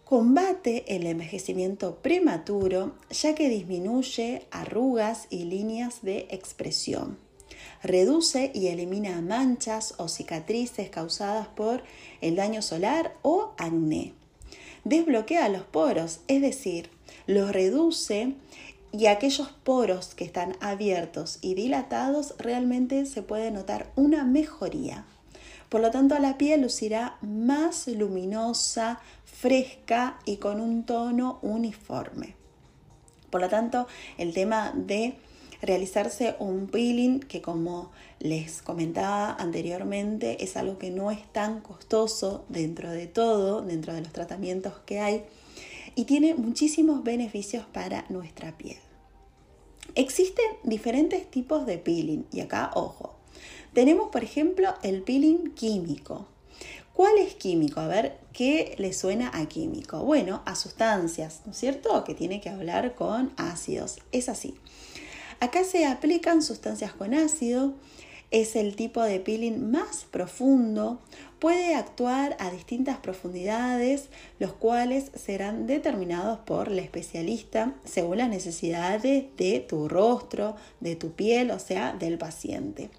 Combate 0.06 0.96
el 0.96 1.06
envejecimiento 1.06 1.96
prematuro 1.96 2.94
ya 3.10 3.34
que 3.34 3.50
disminuye 3.50 4.46
arrugas 4.50 5.26
y 5.28 5.44
líneas 5.44 6.00
de 6.00 6.26
expresión. 6.30 7.18
Reduce 7.82 8.50
y 8.54 8.68
elimina 8.68 9.20
manchas 9.20 9.94
o 9.98 10.08
cicatrices 10.08 10.88
causadas 10.88 11.48
por 11.48 11.82
el 12.22 12.34
daño 12.34 12.62
solar 12.62 13.14
o 13.20 13.52
acné 13.58 14.14
desbloquea 14.84 15.48
los 15.48 15.62
poros, 15.62 16.20
es 16.28 16.42
decir, 16.42 16.90
los 17.26 17.52
reduce 17.52 18.34
y 18.92 19.06
aquellos 19.06 19.48
poros 19.64 20.14
que 20.14 20.24
están 20.24 20.56
abiertos 20.60 21.38
y 21.42 21.54
dilatados 21.54 22.34
realmente 22.38 23.06
se 23.06 23.22
puede 23.22 23.50
notar 23.50 23.90
una 23.96 24.24
mejoría. 24.24 25.04
Por 25.68 25.82
lo 25.82 25.90
tanto, 25.90 26.18
la 26.18 26.38
piel 26.38 26.62
lucirá 26.62 27.18
más 27.20 27.86
luminosa, 27.88 29.00
fresca 29.24 30.18
y 30.24 30.38
con 30.38 30.60
un 30.60 30.84
tono 30.84 31.38
uniforme. 31.42 32.34
Por 33.30 33.42
lo 33.42 33.48
tanto, 33.48 33.86
el 34.16 34.32
tema 34.32 34.72
de 34.74 35.14
realizarse 35.60 36.36
un 36.38 36.68
peeling 36.68 37.20
que 37.20 37.42
como 37.42 37.90
les 38.20 38.62
comentaba 38.62 39.34
anteriormente 39.34 40.44
es 40.44 40.56
algo 40.56 40.78
que 40.78 40.90
no 40.90 41.10
es 41.10 41.32
tan 41.32 41.60
costoso 41.60 42.44
dentro 42.48 42.90
de 42.90 43.06
todo, 43.06 43.62
dentro 43.62 43.94
de 43.94 44.02
los 44.02 44.12
tratamientos 44.12 44.74
que 44.86 45.00
hay 45.00 45.24
y 45.94 46.04
tiene 46.04 46.34
muchísimos 46.34 47.02
beneficios 47.02 47.64
para 47.72 48.04
nuestra 48.08 48.56
piel. 48.56 48.78
Existen 49.94 50.46
diferentes 50.62 51.28
tipos 51.30 51.66
de 51.66 51.78
peeling 51.78 52.24
y 52.30 52.40
acá 52.40 52.70
ojo. 52.74 53.16
Tenemos 53.72 54.10
por 54.10 54.22
ejemplo 54.22 54.74
el 54.82 55.02
peeling 55.02 55.54
químico. 55.54 56.26
¿Cuál 56.92 57.18
es 57.18 57.34
químico? 57.34 57.80
A 57.80 57.86
ver, 57.86 58.18
¿qué 58.32 58.74
le 58.78 58.92
suena 58.92 59.30
a 59.32 59.46
químico? 59.46 60.02
Bueno, 60.04 60.42
a 60.46 60.56
sustancias, 60.56 61.42
¿no 61.46 61.52
es 61.52 61.58
cierto? 61.58 62.02
Que 62.02 62.14
tiene 62.14 62.40
que 62.40 62.48
hablar 62.48 62.96
con 62.96 63.32
ácidos. 63.36 63.98
Es 64.10 64.28
así. 64.28 64.56
Acá 65.40 65.62
se 65.64 65.86
aplican 65.86 66.42
sustancias 66.42 66.92
con 66.92 67.14
ácido, 67.14 67.74
es 68.30 68.56
el 68.56 68.76
tipo 68.76 69.02
de 69.02 69.20
peeling 69.20 69.70
más 69.70 70.04
profundo, 70.10 71.00
puede 71.38 71.74
actuar 71.74 72.36
a 72.40 72.50
distintas 72.50 72.98
profundidades, 72.98 74.08
los 74.38 74.52
cuales 74.52 75.10
serán 75.14 75.66
determinados 75.66 76.40
por 76.40 76.68
el 76.68 76.78
especialista 76.78 77.74
según 77.84 78.18
las 78.18 78.28
necesidades 78.28 79.24
de 79.36 79.60
tu 79.60 79.88
rostro, 79.88 80.56
de 80.80 80.96
tu 80.96 81.12
piel, 81.12 81.50
o 81.50 81.58
sea, 81.58 81.94
del 81.94 82.18
paciente. 82.18 82.90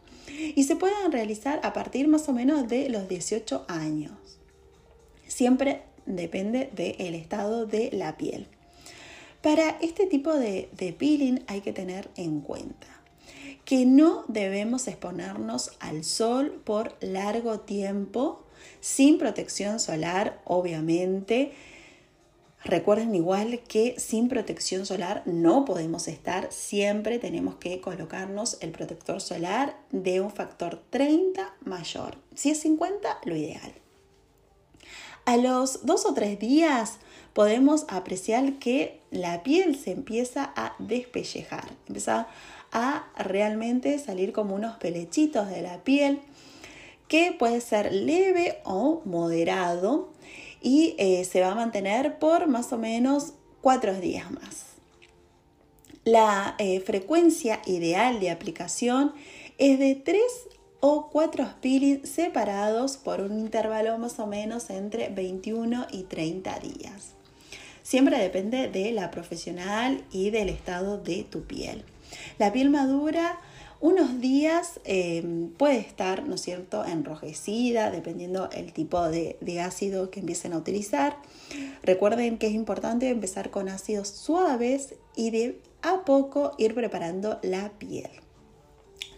y 0.55 0.63
se 0.63 0.75
pueden 0.75 1.11
realizar 1.11 1.59
a 1.63 1.73
partir 1.73 2.07
más 2.07 2.29
o 2.29 2.33
menos 2.33 2.67
de 2.67 2.89
los 2.89 3.09
18 3.09 3.65
años. 3.67 4.13
Siempre 5.27 5.81
depende 6.05 6.69
del 6.73 7.15
estado 7.15 7.65
de 7.65 7.89
la 7.91 8.15
piel. 8.15 8.47
Para 9.41 9.69
este 9.81 10.05
tipo 10.05 10.33
de, 10.33 10.69
de 10.73 10.93
peeling 10.93 11.39
hay 11.47 11.61
que 11.61 11.73
tener 11.73 12.09
en 12.15 12.41
cuenta 12.41 12.87
que 13.69 13.85
no 13.85 14.25
debemos 14.27 14.87
exponernos 14.87 15.73
al 15.79 16.03
sol 16.03 16.59
por 16.63 16.97
largo 17.01 17.59
tiempo, 17.59 18.43
sin 18.81 19.17
protección 19.19 19.79
solar, 19.79 20.41
obviamente. 20.43 21.53
Recuerden 22.63 23.13
igual 23.15 23.61
que 23.67 23.97
sin 23.99 24.27
protección 24.27 24.85
solar 24.85 25.21
no 25.25 25.65
podemos 25.65 26.07
estar, 26.07 26.51
siempre 26.51 27.19
tenemos 27.19 27.55
que 27.55 27.79
colocarnos 27.79 28.57
el 28.61 28.71
protector 28.71 29.21
solar 29.21 29.77
de 29.91 30.19
un 30.19 30.31
factor 30.31 30.81
30 30.89 31.55
mayor. 31.63 32.17
Si 32.35 32.49
es 32.49 32.59
50, 32.61 33.19
lo 33.23 33.35
ideal. 33.35 33.71
A 35.25 35.37
los 35.37 35.85
dos 35.85 36.05
o 36.05 36.13
tres 36.13 36.39
días 36.39 36.97
podemos 37.39 37.85
apreciar 37.87 38.55
que 38.55 38.99
la 39.11 39.43
piel 39.43 39.77
se 39.77 39.91
empieza 39.91 40.51
a 40.57 40.75
despellejar, 40.77 41.69
empieza 41.87 42.27
a 42.73 43.07
realmente 43.17 43.97
salir 43.97 44.33
como 44.33 44.55
unos 44.55 44.75
pelechitos 44.75 45.47
de 45.47 45.61
la 45.61 45.77
piel 45.85 46.19
que 47.07 47.31
puede 47.31 47.61
ser 47.61 47.93
leve 47.93 48.57
o 48.65 49.01
moderado 49.05 50.09
y 50.61 50.95
eh, 50.97 51.23
se 51.23 51.39
va 51.39 51.53
a 51.53 51.55
mantener 51.55 52.19
por 52.19 52.47
más 52.47 52.73
o 52.73 52.77
menos 52.77 53.31
cuatro 53.61 53.97
días 53.97 54.29
más. 54.31 54.65
La 56.03 56.55
eh, 56.57 56.81
frecuencia 56.81 57.61
ideal 57.65 58.19
de 58.19 58.31
aplicación 58.31 59.13
es 59.57 59.79
de 59.79 59.95
3 59.95 60.21
o 60.81 61.07
cuatro 61.09 61.47
peelings 61.61 62.09
separados 62.09 62.97
por 62.97 63.21
un 63.21 63.39
intervalo 63.39 63.97
más 63.97 64.19
o 64.19 64.27
menos 64.27 64.69
entre 64.69 65.07
21 65.07 65.87
y 65.89 66.03
30 66.03 66.59
días. 66.59 67.13
Siempre 67.89 68.19
depende 68.19 68.67
de 68.67 68.91
la 68.91 69.09
profesional 69.09 70.03
y 70.11 70.29
del 70.29 70.49
estado 70.49 70.99
de 70.99 71.23
tu 71.23 71.47
piel. 71.47 71.83
La 72.37 72.53
piel 72.53 72.69
madura 72.69 73.39
unos 73.81 74.21
días 74.21 74.79
eh, 74.85 75.49
puede 75.57 75.79
estar, 75.79 76.27
¿no 76.27 76.35
es 76.35 76.41
cierto?, 76.41 76.85
enrojecida, 76.85 77.89
dependiendo 77.89 78.47
el 78.51 78.73
tipo 78.73 79.09
de, 79.09 79.37
de, 79.41 79.61
ácido 79.61 80.11
que 80.11 80.19
empiecen 80.19 80.53
a 80.53 80.57
utilizar. 80.57 81.17
Recuerden 81.81 82.37
que 82.37 82.45
es 82.45 82.53
importante 82.53 83.09
empezar 83.09 83.49
con 83.49 83.69
ácidos 83.69 84.09
suaves 84.09 84.93
y 85.15 85.31
de 85.31 85.59
a 85.81 86.05
poco 86.05 86.51
ir 86.59 86.75
preparando 86.75 87.39
la 87.41 87.71
piel. 87.79 88.11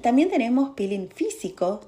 También 0.01 0.29
tenemos 0.29 0.69
peeling 0.75 1.09
físico 1.09 1.81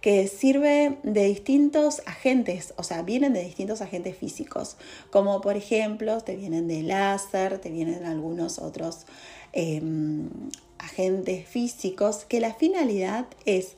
que 0.00 0.26
sirve 0.28 0.98
de 1.02 1.24
distintos 1.24 2.02
agentes, 2.06 2.72
o 2.76 2.82
sea, 2.82 3.02
vienen 3.02 3.34
de 3.34 3.44
distintos 3.44 3.80
agentes 3.82 4.16
físicos, 4.16 4.76
como 5.10 5.40
por 5.40 5.56
ejemplo, 5.56 6.20
te 6.22 6.36
vienen 6.36 6.68
de 6.68 6.82
láser, 6.82 7.58
te 7.58 7.70
vienen 7.70 8.04
algunos 8.04 8.58
otros 8.58 9.06
em, 9.52 10.30
agentes 10.78 11.46
físicos, 11.46 12.24
que 12.24 12.40
la 12.40 12.54
finalidad 12.54 13.26
es 13.44 13.76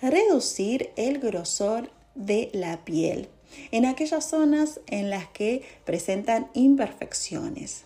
reducir 0.00 0.90
el 0.96 1.18
grosor 1.18 1.90
de 2.14 2.50
la 2.54 2.84
piel 2.84 3.28
en 3.70 3.84
aquellas 3.84 4.28
zonas 4.28 4.80
en 4.86 5.10
las 5.10 5.28
que 5.28 5.62
presentan 5.84 6.48
imperfecciones. 6.54 7.84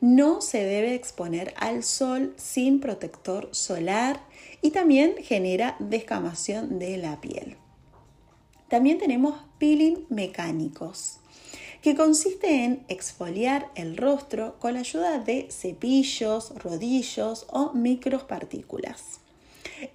No 0.00 0.40
se 0.40 0.64
debe 0.64 0.94
exponer 0.94 1.54
al 1.56 1.84
sol 1.84 2.34
sin 2.36 2.80
protector 2.80 3.48
solar 3.52 4.20
y 4.62 4.70
también 4.70 5.16
genera 5.22 5.76
descamación 5.80 6.78
de 6.78 6.96
la 6.96 7.20
piel. 7.20 7.56
También 8.68 8.98
tenemos 8.98 9.34
peeling 9.58 10.06
mecánicos, 10.08 11.18
que 11.82 11.96
consiste 11.96 12.64
en 12.64 12.84
exfoliar 12.88 13.70
el 13.74 13.96
rostro 13.96 14.58
con 14.60 14.74
la 14.74 14.80
ayuda 14.80 15.18
de 15.18 15.48
cepillos, 15.50 16.54
rodillos 16.62 17.44
o 17.50 17.72
micropartículas. 17.74 19.18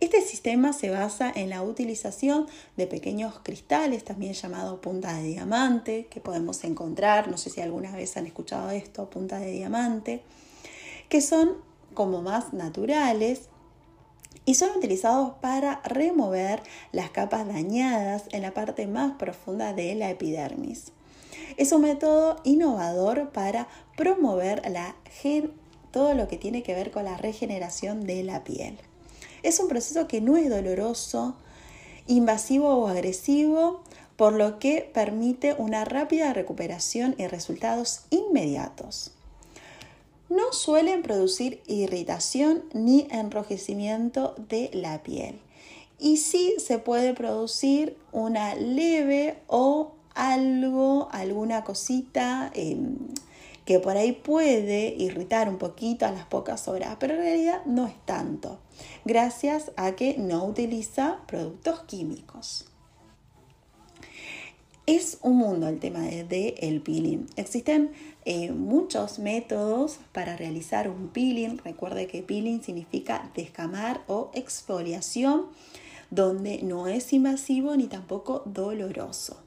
Este 0.02 0.22
sistema 0.22 0.74
se 0.74 0.90
basa 0.90 1.32
en 1.34 1.50
la 1.50 1.64
utilización 1.64 2.48
de 2.76 2.88
pequeños 2.88 3.40
cristales, 3.42 4.04
también 4.04 4.34
llamado 4.34 4.82
punta 4.82 5.14
de 5.14 5.24
diamante, 5.24 6.08
que 6.10 6.20
podemos 6.20 6.64
encontrar, 6.66 7.30
no 7.30 7.38
sé 7.38 7.50
si 7.50 7.62
alguna 7.62 7.96
vez 7.96 8.18
han 8.18 8.28
escuchado 8.28 8.70
esto, 8.72 9.10
punta 9.10 9.40
de 9.40 9.52
diamante, 9.52 10.22
que 11.08 11.22
son 11.22 11.56
como 11.94 12.22
más 12.22 12.52
naturales 12.52 13.50
y 14.48 14.56
son 14.56 14.70
utilizados 14.78 15.34
para 15.42 15.82
remover 15.84 16.64
las 16.94 17.10
capas 17.10 17.46
dañadas 17.46 18.24
en 18.32 18.42
la 18.42 18.54
parte 18.54 18.88
más 18.88 19.12
profunda 19.18 19.74
de 19.74 19.94
la 19.94 20.10
epidermis. 20.10 20.94
Es 21.58 21.74
un 21.74 21.82
método 21.82 22.38
innovador 22.46 23.30
para 23.32 23.68
promover 23.98 24.62
la, 24.72 24.96
todo 25.92 26.14
lo 26.14 26.30
que 26.30 26.38
tiene 26.38 26.64
que 26.64 26.74
ver 26.74 26.92
con 26.92 27.04
la 27.04 27.18
regeneración 27.18 28.08
de 28.08 28.24
la 28.24 28.46
piel. 28.46 28.80
Es 29.44 29.60
un 29.60 29.68
proceso 29.68 30.08
que 30.08 30.22
no 30.22 30.38
es 30.38 30.50
doloroso, 30.50 31.36
invasivo 32.08 32.70
o 32.70 32.88
agresivo, 32.88 33.82
por 34.16 34.32
lo 34.32 34.60
que 34.60 34.90
permite 34.94 35.56
una 35.58 35.84
rápida 35.84 36.32
recuperación 36.32 37.16
y 37.18 37.28
resultados 37.28 38.06
inmediatos 38.12 39.12
no 40.30 40.52
suelen 40.52 41.04
producir 41.04 41.62
irritación 41.68 42.64
ni 42.74 43.08
enrojecimiento 43.12 44.36
de 44.50 44.70
la 44.74 45.04
piel. 45.04 45.40
Y 46.00 46.18
sí 46.18 46.56
se 46.60 46.80
puede 46.80 47.14
producir 47.14 47.98
una 48.12 48.56
leve 48.56 49.38
o 49.48 49.94
algo, 50.14 51.08
alguna 51.12 51.64
cosita 51.64 52.52
em, 52.54 52.98
que 53.66 53.80
por 53.80 53.98
ahí 53.98 54.12
puede 54.12 54.96
irritar 54.98 55.50
un 55.50 55.58
poquito 55.58 56.06
a 56.06 56.12
las 56.12 56.26
pocas 56.26 56.68
horas, 56.68 56.98
pero 57.00 57.16
en 57.16 57.22
realidad 57.22 57.66
no 57.66 57.86
es 57.86 57.96
tanto, 58.06 58.60
gracias 59.06 59.72
a 59.76 59.92
que 59.94 60.18
no 60.18 60.46
utiliza 60.46 61.20
productos 61.28 61.82
químicos. 61.82 62.66
Es 64.88 65.18
un 65.22 65.36
mundo 65.36 65.68
el 65.68 65.82
tema 65.82 66.00
del 66.00 66.30
de, 66.30 66.56
el 66.60 66.80
peeling. 66.82 67.28
Existen 67.36 67.92
eh, 68.24 68.52
muchos 68.54 69.20
métodos 69.20 70.00
para 70.14 70.38
realizar 70.38 70.90
un 70.90 71.10
peeling. 71.10 71.58
Recuerde 71.58 72.08
que 72.08 72.24
peeling 72.24 72.62
significa 72.62 73.30
descamar 73.36 74.06
o 74.08 74.32
exfoliación, 74.34 75.48
donde 76.10 76.64
no 76.64 76.88
es 76.88 77.12
invasivo 77.12 77.76
ni 77.76 77.88
tampoco 77.88 78.44
doloroso. 78.46 79.38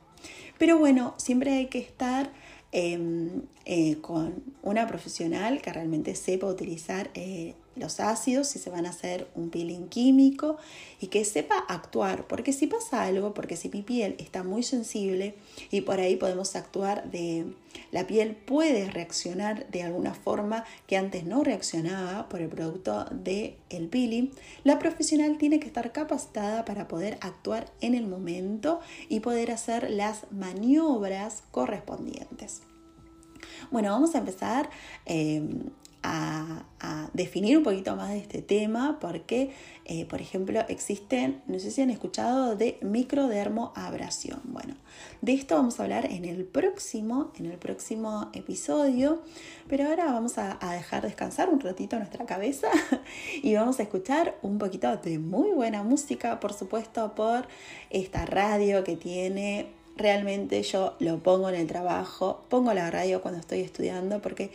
Pero 0.59 0.79
bueno, 0.79 1.15
siempre 1.17 1.55
hay 1.55 1.69
que 1.69 1.79
estar 1.79 2.31
em, 2.71 3.41
eh, 3.65 3.97
con 4.03 4.43
una 4.63 4.87
profesional 4.87 5.63
que 5.63 5.73
realmente 5.73 6.17
sepa 6.17 6.49
utilizar 6.49 7.11
eh, 7.15 7.55
los 7.77 8.01
ácidos, 8.01 8.49
si 8.49 8.59
se 8.59 8.71
van 8.71 8.87
a 8.87 8.91
hacer 8.91 9.29
un 9.35 9.51
peeling 9.51 9.89
químico 9.89 10.57
y 11.01 11.07
que 11.07 11.25
sepa 11.25 11.59
actuar, 11.69 12.27
porque 12.27 12.53
si 12.53 12.67
pasa 12.67 13.05
algo, 13.05 13.33
porque 13.33 13.57
si 13.57 13.69
mi 13.69 13.83
piel 13.83 14.17
está 14.19 14.43
muy 14.43 14.63
sensible 14.63 15.35
y 15.71 15.83
por 15.83 16.01
ahí 16.01 16.17
podemos 16.17 16.57
actuar 16.57 17.11
de, 17.11 17.47
la 17.93 18.07
piel 18.07 18.35
puede 18.35 18.91
reaccionar 18.91 19.69
de 19.71 19.83
alguna 19.83 20.15
forma 20.15 20.65
que 20.87 20.97
antes 20.97 21.25
no 21.25 21.45
reaccionaba 21.45 22.29
por 22.29 22.41
el 22.41 22.49
producto 22.49 23.05
del 23.11 23.57
el 23.71 23.89
peeling, 23.89 24.31
la 24.65 24.79
profesional 24.79 25.39
tiene 25.39 25.61
que 25.61 25.67
estar 25.67 25.93
capacitada 25.93 26.65
para 26.65 26.89
poder 26.89 27.19
actuar 27.21 27.71
en 27.81 27.95
el 27.95 28.07
momento 28.07 28.81
y 29.09 29.21
poder 29.21 29.51
hacer 29.53 29.91
las 29.91 30.31
maniobras 30.33 31.45
correspondientes. 31.51 32.63
Bueno, 33.71 33.91
vamos 33.91 34.15
a 34.15 34.19
empezar 34.19 34.71
eh, 35.07 35.43
a, 36.03 36.65
definir 37.13 37.59
un 37.59 37.65
poquito 37.65 37.97
más 37.97 38.11
de 38.11 38.19
este 38.19 38.41
tema 38.41 38.99
porque, 39.01 39.51
eh, 39.85 40.07
por 40.07 40.21
ejemplo, 40.21 40.61
existen, 40.69 41.43
no 41.47 41.59
sé 41.59 41.71
si 41.71 41.83
han 41.83 41.91
escuchado 41.91 42.57
de 42.57 42.79
microdermoabrasión. 42.83 44.41
Bueno, 44.45 44.75
de 45.21 45.35
esto 45.35 45.57
vamos 45.57 45.79
a 45.79 45.83
hablar 45.83 46.07
en 46.07 46.25
el 46.25 46.45
próximo, 46.45 47.33
en 47.39 47.47
el 47.47 47.59
próximo 47.59 48.31
episodio, 48.33 49.23
pero 49.69 49.89
ahora 49.89 50.07
vamos 50.07 50.39
a, 50.39 50.57
a 50.61 50.75
dejar 50.75 51.03
descansar 51.03 51.51
un 51.51 51.61
ratito 51.61 51.97
nuestra 51.99 52.25
cabeza 52.25 52.69
y 53.43 53.55
vamos 53.55 53.81
a 53.81 53.83
escuchar 53.83 54.37
un 54.43 54.59
poquito 54.59 54.97
de 54.97 55.19
muy 55.19 55.51
buena 55.51 55.83
música, 55.83 56.41
por 56.41 56.53
supuesto, 56.53 57.15
por 57.15 57.47
esta 57.91 58.25
radio 58.25 58.85
que 58.85 58.97
tiene 58.97 59.81
realmente 60.01 60.63
yo 60.63 60.95
lo 60.99 61.19
pongo 61.19 61.49
en 61.49 61.55
el 61.55 61.67
trabajo, 61.67 62.43
pongo 62.49 62.73
la 62.73 62.91
radio 62.91 63.21
cuando 63.21 63.41
estoy 63.41 63.61
estudiando 63.61 64.21
porque 64.23 64.51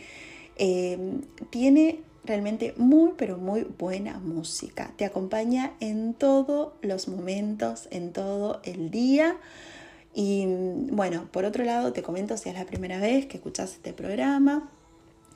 Em, 0.56 1.22
tiene 1.50 2.00
realmente 2.24 2.74
muy, 2.76 3.12
pero 3.16 3.38
muy 3.38 3.64
buena 3.78 4.18
música. 4.18 4.92
Te 4.96 5.04
acompaña 5.04 5.72
en 5.80 6.14
todos 6.14 6.72
los 6.82 7.08
momentos, 7.08 7.88
en 7.90 8.12
todo 8.12 8.60
el 8.64 8.90
día. 8.90 9.36
Y 10.14 10.46
bueno, 10.90 11.28
por 11.30 11.44
otro 11.44 11.64
lado, 11.64 11.92
te 11.92 12.02
comento 12.02 12.36
si 12.36 12.48
es 12.48 12.54
la 12.56 12.64
primera 12.64 12.98
vez 12.98 13.26
que 13.26 13.36
escuchas 13.36 13.72
este 13.72 13.92
programa. 13.92 14.70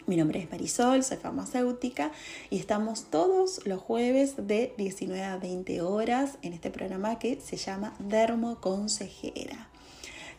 Mi 0.06 0.16
nombre 0.16 0.40
es 0.40 0.50
Marisol, 0.50 1.04
soy 1.04 1.18
farmacéutica 1.18 2.10
y 2.48 2.58
estamos 2.58 3.04
todos 3.10 3.64
los 3.66 3.80
jueves 3.80 4.34
de 4.38 4.74
19 4.76 5.22
a 5.22 5.36
20 5.36 5.82
horas 5.82 6.38
en 6.42 6.52
este 6.52 6.70
programa 6.70 7.18
que 7.18 7.40
se 7.40 7.56
llama 7.56 7.94
Dermo 8.00 8.60
Consejera. 8.60 9.69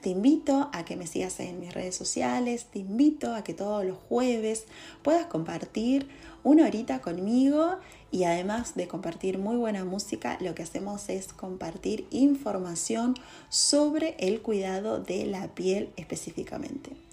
Te 0.01 0.09
invito 0.09 0.69
a 0.73 0.83
que 0.83 0.95
me 0.95 1.05
sigas 1.05 1.39
en 1.39 1.59
mis 1.59 1.75
redes 1.75 1.95
sociales, 1.95 2.65
te 2.65 2.79
invito 2.79 3.35
a 3.35 3.43
que 3.43 3.53
todos 3.53 3.85
los 3.85 3.97
jueves 4.09 4.65
puedas 5.03 5.27
compartir 5.27 6.09
una 6.43 6.65
horita 6.65 7.01
conmigo 7.01 7.77
y 8.09 8.23
además 8.23 8.73
de 8.73 8.87
compartir 8.87 9.37
muy 9.37 9.57
buena 9.57 9.85
música, 9.85 10.39
lo 10.41 10.55
que 10.55 10.63
hacemos 10.63 11.07
es 11.09 11.33
compartir 11.33 12.07
información 12.09 13.13
sobre 13.49 14.15
el 14.17 14.41
cuidado 14.41 14.99
de 14.99 15.27
la 15.27 15.49
piel 15.53 15.91
específicamente. 15.97 17.10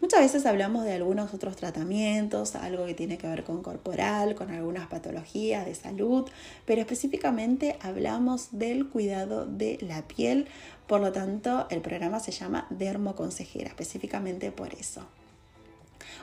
Muchas 0.00 0.20
veces 0.20 0.46
hablamos 0.46 0.84
de 0.84 0.92
algunos 0.92 1.34
otros 1.34 1.56
tratamientos, 1.56 2.54
algo 2.54 2.86
que 2.86 2.94
tiene 2.94 3.18
que 3.18 3.26
ver 3.26 3.42
con 3.42 3.62
corporal, 3.62 4.36
con 4.36 4.50
algunas 4.50 4.86
patologías 4.86 5.66
de 5.66 5.74
salud, 5.74 6.28
pero 6.64 6.80
específicamente 6.80 7.76
hablamos 7.80 8.48
del 8.52 8.88
cuidado 8.88 9.44
de 9.44 9.76
la 9.80 10.06
piel, 10.06 10.46
por 10.86 11.00
lo 11.00 11.10
tanto 11.10 11.66
el 11.70 11.80
programa 11.80 12.20
se 12.20 12.30
llama 12.30 12.68
Dermoconsejera, 12.70 13.70
específicamente 13.70 14.52
por 14.52 14.72
eso. 14.72 15.02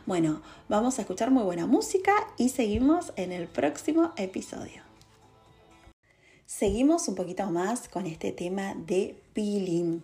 Bueno, 0.05 0.41
vamos 0.69 0.97
a 0.97 1.01
escuchar 1.01 1.29
muy 1.29 1.43
buena 1.43 1.67
música 1.67 2.13
y 2.38 2.49
seguimos 2.49 3.11
en 3.17 3.33
el 3.33 3.47
próximo 3.47 4.13
episodio. 4.15 4.83
Seguimos 6.45 7.09
un 7.09 7.15
poquito 7.15 7.45
más 7.51 7.89
con 7.89 8.05
este 8.05 8.31
tema 8.31 8.73
de 8.75 9.19
peeling. 9.33 10.01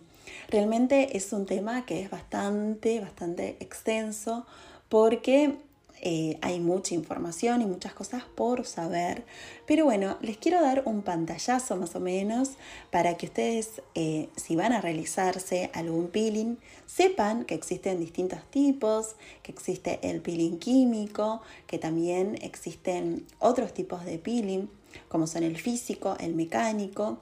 Realmente 0.48 1.16
es 1.16 1.32
un 1.32 1.46
tema 1.46 1.86
que 1.86 2.02
es 2.02 2.10
bastante, 2.10 3.00
bastante 3.00 3.56
extenso 3.60 4.46
porque 4.88 5.56
eh, 6.04 6.36
hay 6.42 6.58
mucha 6.58 6.94
información 6.94 7.62
y 7.62 7.66
muchas 7.66 7.94
cosas 7.94 8.24
por 8.24 8.66
saber. 8.66 9.24
Pero 9.68 9.84
bueno, 9.84 10.18
les 10.20 10.36
quiero 10.36 10.60
dar 10.60 10.82
un 10.84 11.02
pantallazo 11.02 11.76
más 11.76 11.94
o 11.94 12.00
menos 12.00 12.50
para 12.90 13.16
que 13.16 13.26
ustedes, 13.26 13.80
eh, 13.94 14.28
si 14.34 14.56
van 14.56 14.72
a 14.72 14.80
realizarse 14.80 15.70
algún 15.72 16.08
peeling, 16.08 16.56
sepan 16.86 17.44
que 17.44 17.54
existen 17.54 18.00
distintos 18.00 18.40
tipos, 18.50 19.14
que 19.44 19.52
existe 19.52 20.00
el 20.02 20.20
peeling 20.20 20.58
químico, 20.58 21.40
que 21.68 21.78
también 21.78 22.36
existen 22.42 23.24
otros 23.38 23.72
tipos 23.72 24.04
de 24.04 24.18
peeling, 24.18 24.68
como 25.08 25.28
son 25.28 25.44
el 25.44 25.56
físico, 25.56 26.16
el 26.18 26.34
mecánico. 26.34 27.20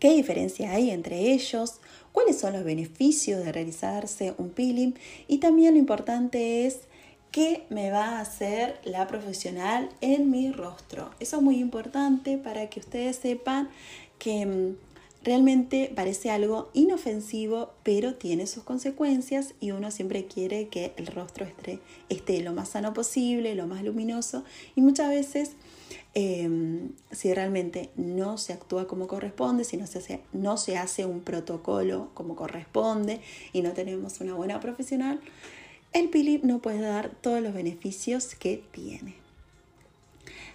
¿Qué 0.00 0.14
diferencia 0.14 0.72
hay 0.72 0.90
entre 0.90 1.30
ellos? 1.30 1.74
¿Cuáles 2.12 2.38
son 2.38 2.52
los 2.52 2.64
beneficios 2.64 3.44
de 3.44 3.52
realizarse 3.52 4.34
un 4.38 4.50
peeling? 4.50 4.94
Y 5.28 5.38
también 5.38 5.74
lo 5.74 5.80
importante 5.80 6.66
es 6.66 6.80
qué 7.30 7.64
me 7.70 7.90
va 7.90 8.18
a 8.18 8.20
hacer 8.20 8.80
la 8.84 9.06
profesional 9.06 9.88
en 10.00 10.30
mi 10.30 10.50
rostro. 10.52 11.10
Eso 11.20 11.36
es 11.36 11.42
muy 11.42 11.60
importante 11.60 12.38
para 12.38 12.68
que 12.68 12.80
ustedes 12.80 13.16
sepan 13.16 13.68
que 14.18 14.44
mm, 14.44 14.76
realmente 15.22 15.92
parece 15.94 16.30
algo 16.30 16.70
inofensivo, 16.72 17.70
pero 17.82 18.14
tiene 18.14 18.46
sus 18.46 18.64
consecuencias 18.64 19.54
y 19.60 19.70
uno 19.70 19.90
siempre 19.90 20.24
quiere 20.24 20.68
que 20.68 20.92
el 20.96 21.06
rostro 21.06 21.44
esté, 21.44 21.78
esté 22.08 22.40
lo 22.40 22.52
más 22.52 22.70
sano 22.70 22.94
posible, 22.94 23.54
lo 23.54 23.66
más 23.66 23.84
luminoso 23.84 24.44
y 24.74 24.80
muchas 24.80 25.10
veces 25.10 25.52
Em, 26.12 26.90
si 27.12 27.32
realmente 27.32 27.90
no 27.94 28.36
se 28.36 28.52
actúa 28.52 28.88
como 28.88 29.06
corresponde, 29.06 29.62
si 29.62 29.76
no 29.76 29.86
se, 29.86 29.98
hace, 29.98 30.20
no 30.32 30.56
se 30.56 30.76
hace 30.76 31.06
un 31.06 31.20
protocolo 31.20 32.10
como 32.14 32.34
corresponde 32.34 33.20
y 33.52 33.62
no 33.62 33.72
tenemos 33.72 34.20
una 34.20 34.34
buena 34.34 34.58
profesional, 34.58 35.20
el 35.92 36.08
PILIP 36.08 36.42
no 36.42 36.60
puede 36.60 36.80
dar 36.80 37.10
todos 37.20 37.40
los 37.40 37.54
beneficios 37.54 38.34
que 38.34 38.64
tiene. 38.72 39.14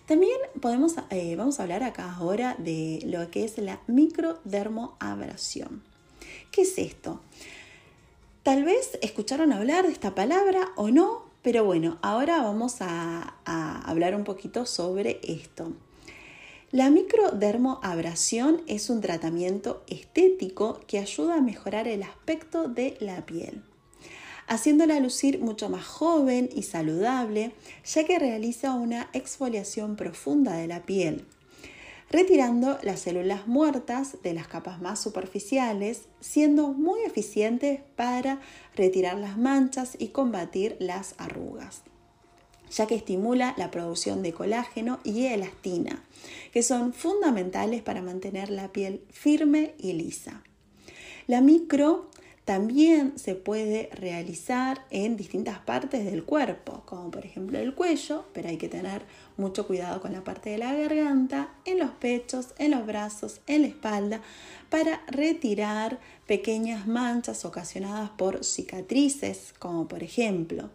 También 0.05 0.37
podemos, 0.61 0.95
eh, 1.09 1.35
vamos 1.35 1.59
a 1.59 1.63
hablar 1.63 1.83
acá 1.83 2.13
ahora 2.13 2.55
de 2.59 2.99
lo 3.05 3.31
que 3.31 3.43
es 3.43 3.57
la 3.57 3.81
microdermoabrasión. 3.87 5.83
¿Qué 6.51 6.61
es 6.61 6.77
esto? 6.77 7.21
Tal 8.43 8.63
vez 8.63 8.99
escucharon 9.01 9.51
hablar 9.51 9.87
de 9.87 9.91
esta 9.91 10.13
palabra 10.13 10.69
o 10.75 10.91
no, 10.91 11.24
pero 11.45 11.63
bueno, 11.63 11.99
ahora 12.01 12.41
vamos 12.41 12.77
a, 12.79 13.35
hablar 13.85 14.15
un 14.15 14.23
poquito 14.23 14.65
sobre 14.65 15.19
esto. 15.21 15.73
La 16.71 16.89
microdermoabrasión 16.89 18.63
es 18.65 18.89
un 18.89 18.99
tratamiento 18.99 19.83
estético 19.85 20.79
que 20.87 20.97
ayuda 20.97 21.35
a 21.35 21.41
mejorar 21.41 21.87
el 21.87 22.01
aspecto 22.01 22.67
de 22.67 22.97
la 22.99 23.27
piel, 23.27 23.61
haciéndola 24.47 24.99
lucir 24.99 25.39
mucho 25.39 25.69
más 25.69 25.85
joven 25.85 26.49
y 26.51 26.63
saludable, 26.63 27.51
ya 27.85 28.05
que 28.05 28.17
realiza 28.17 28.73
una 28.73 29.11
exfoliación 29.13 29.97
profunda 29.97 30.55
de 30.55 30.65
la 30.65 30.81
piel, 30.81 31.27
retirando 32.09 32.77
las 32.83 33.01
células 33.01 33.47
muertas 33.47 34.17
de 34.23 34.33
las 34.33 34.47
capas 34.47 34.81
más 34.81 35.01
superficiales, 35.01 36.03
siendo 36.19 36.69
muy 36.69 37.01
eficientes 37.01 37.81
para 37.95 38.39
retirar 38.75 39.17
las 39.17 39.37
manchas 39.37 39.95
y 39.99 40.09
combatir 40.09 40.77
las 40.79 41.15
arrugas 41.17 41.83
ya 42.71 42.87
que 42.87 42.95
estimula 42.95 43.53
la 43.57 43.71
producción 43.71 44.21
de 44.21 44.33
colágeno 44.33 44.99
y 45.03 45.27
elastina, 45.27 46.03
que 46.51 46.63
son 46.63 46.93
fundamentales 46.93 47.81
para 47.81 48.01
mantener 48.01 48.49
la 48.49 48.71
piel 48.71 49.01
firme 49.11 49.75
y 49.77 49.93
lisa. 49.93 50.43
La 51.27 51.41
micro 51.41 52.09
también 52.45 53.17
se 53.17 53.33
puede 53.33 53.89
realizar 53.91 54.85
en 54.91 55.17
distintas 55.17 55.57
partes 55.57 56.05
del 56.05 56.23
cuerpo, 56.23 56.83
como 56.85 57.09
por 57.09 57.25
ejemplo 57.25 57.57
el 57.57 57.73
cuello, 57.73 58.25
pero 58.33 58.49
hay 58.49 58.57
que 58.57 58.69
tener 58.69 59.01
mucho 59.35 59.65
cuidado 59.65 59.99
con 59.99 60.13
la 60.13 60.23
parte 60.23 60.51
de 60.51 60.59
la 60.59 60.75
garganta, 60.75 61.49
en 61.65 61.79
los 61.79 61.89
pechos, 61.89 62.49
en 62.59 62.69
los 62.69 62.85
brazos, 62.85 63.41
en 63.47 63.63
la 63.63 63.67
espalda, 63.67 64.21
para 64.69 65.01
retirar 65.07 65.99
pequeñas 66.27 66.85
manchas 66.85 67.45
ocasionadas 67.45 68.11
por 68.11 68.43
cicatrices, 68.43 69.55
como 69.57 69.87
por 69.87 70.03
ejemplo. 70.03 70.69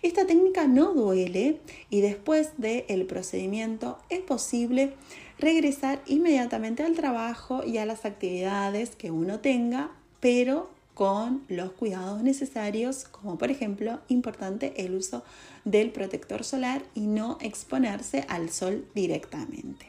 Esta 0.00 0.26
técnica 0.26 0.66
no 0.66 0.94
duele 0.94 1.60
y 1.90 2.00
después 2.00 2.52
del 2.56 3.04
procedimiento 3.04 3.98
es 4.08 4.20
posible 4.20 4.94
regresar 5.38 6.02
inmediatamente 6.06 6.82
al 6.82 6.94
trabajo 6.94 7.64
y 7.64 7.76
a 7.76 7.84
las 7.86 8.06
actividades 8.06 8.96
que 8.96 9.10
uno 9.10 9.40
tenga, 9.40 9.90
pero 10.18 10.70
con 11.02 11.42
los 11.48 11.72
cuidados 11.72 12.22
necesarios, 12.22 13.06
como 13.06 13.36
por 13.36 13.50
ejemplo, 13.50 13.98
importante 14.06 14.84
el 14.84 14.94
uso 14.94 15.24
del 15.64 15.90
protector 15.90 16.44
solar 16.44 16.84
y 16.94 17.08
no 17.08 17.38
exponerse 17.40 18.24
al 18.28 18.50
sol 18.50 18.86
directamente. 18.94 19.86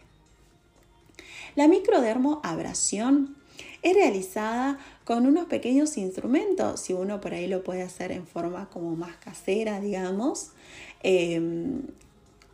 La 1.54 1.68
microdermoabrasión 1.68 3.36
es 3.84 3.94
realizada 3.94 4.80
con 5.04 5.28
unos 5.28 5.46
pequeños 5.46 5.98
instrumentos, 5.98 6.80
si 6.80 6.94
uno 6.94 7.22
por 7.22 7.36
ahí 7.36 7.46
lo 7.46 7.64
puede 7.64 7.84
hacer 7.84 8.12
en 8.12 8.26
forma 8.26 8.72
como 8.72 8.96
más 8.96 9.16
casera, 9.18 9.80
digamos. 9.80 10.50
Em, 11.04 11.84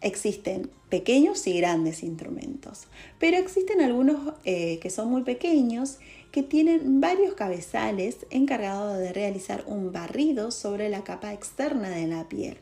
existen 0.01 0.69
pequeños 0.89 1.47
y 1.47 1.57
grandes 1.57 2.03
instrumentos, 2.03 2.87
pero 3.19 3.37
existen 3.37 3.79
algunos 3.79 4.33
eh, 4.43 4.79
que 4.79 4.89
son 4.89 5.09
muy 5.09 5.23
pequeños 5.23 5.99
que 6.31 6.43
tienen 6.43 7.01
varios 7.01 7.33
cabezales 7.33 8.25
encargados 8.29 8.97
de 8.99 9.13
realizar 9.13 9.63
un 9.67 9.91
barrido 9.91 10.51
sobre 10.51 10.89
la 10.89 11.03
capa 11.03 11.33
externa 11.33 11.89
de 11.89 12.07
la 12.07 12.27
piel. 12.29 12.57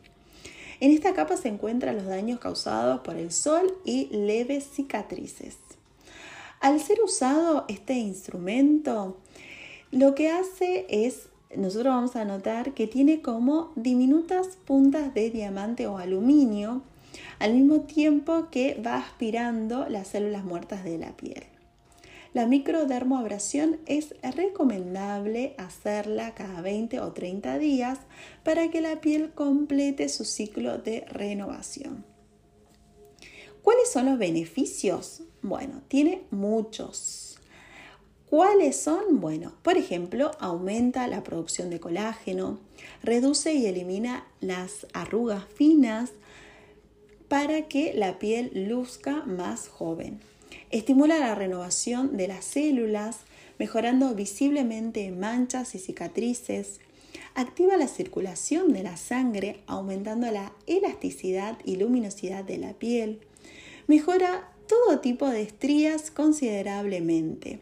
En 0.80 0.92
esta 0.92 1.12
capa 1.12 1.36
se 1.36 1.48
encuentran 1.48 1.96
los 1.96 2.06
daños 2.06 2.38
causados 2.38 3.00
por 3.00 3.16
el 3.16 3.32
sol 3.32 3.74
y 3.84 4.06
leves 4.06 4.64
cicatrices. 4.64 5.56
Al 6.60 6.80
ser 6.80 7.00
usado 7.02 7.64
este 7.68 7.94
instrumento, 7.94 9.16
lo 9.90 10.14
que 10.14 10.30
hace 10.30 10.86
es, 10.88 11.28
nosotros 11.56 11.94
vamos 11.94 12.16
a 12.16 12.24
notar 12.24 12.74
que 12.74 12.86
tiene 12.86 13.22
como 13.22 13.72
diminutas 13.74 14.58
puntas 14.64 15.14
de 15.14 15.30
diamante 15.30 15.86
o 15.86 15.98
aluminio, 15.98 16.82
al 17.38 17.54
mismo 17.54 17.80
tiempo 17.80 18.48
que 18.50 18.80
va 18.84 18.96
aspirando 18.96 19.88
las 19.88 20.08
células 20.08 20.44
muertas 20.44 20.84
de 20.84 20.98
la 20.98 21.16
piel. 21.16 21.57
La 22.34 22.46
microdermoabrasión 22.46 23.80
es 23.86 24.14
recomendable 24.22 25.54
hacerla 25.56 26.34
cada 26.34 26.60
20 26.60 27.00
o 27.00 27.12
30 27.12 27.58
días 27.58 28.00
para 28.44 28.70
que 28.70 28.80
la 28.82 29.00
piel 29.00 29.32
complete 29.32 30.08
su 30.08 30.24
ciclo 30.24 30.78
de 30.78 31.06
renovación. 31.08 32.04
¿Cuáles 33.62 33.90
son 33.90 34.06
los 34.06 34.18
beneficios? 34.18 35.22
Bueno, 35.42 35.82
tiene 35.88 36.24
muchos. 36.30 37.38
¿Cuáles 38.28 38.76
son? 38.76 39.20
Bueno, 39.20 39.54
por 39.62 39.78
ejemplo, 39.78 40.32
aumenta 40.38 41.06
la 41.06 41.22
producción 41.22 41.70
de 41.70 41.80
colágeno, 41.80 42.60
reduce 43.02 43.54
y 43.54 43.64
elimina 43.64 44.26
las 44.40 44.86
arrugas 44.92 45.46
finas 45.54 46.12
para 47.28 47.68
que 47.68 47.94
la 47.94 48.18
piel 48.18 48.50
luzca 48.68 49.24
más 49.24 49.68
joven. 49.68 50.20
Estimula 50.70 51.18
la 51.18 51.34
renovación 51.34 52.18
de 52.18 52.28
las 52.28 52.44
células, 52.44 53.20
mejorando 53.58 54.14
visiblemente 54.14 55.10
manchas 55.10 55.74
y 55.74 55.78
cicatrices. 55.78 56.80
Activa 57.34 57.78
la 57.78 57.88
circulación 57.88 58.74
de 58.74 58.82
la 58.82 58.98
sangre, 58.98 59.60
aumentando 59.66 60.30
la 60.30 60.52
elasticidad 60.66 61.58
y 61.64 61.76
luminosidad 61.76 62.44
de 62.44 62.58
la 62.58 62.74
piel. 62.74 63.20
Mejora 63.86 64.52
todo 64.68 65.00
tipo 65.00 65.28
de 65.30 65.40
estrías 65.40 66.10
considerablemente. 66.10 67.60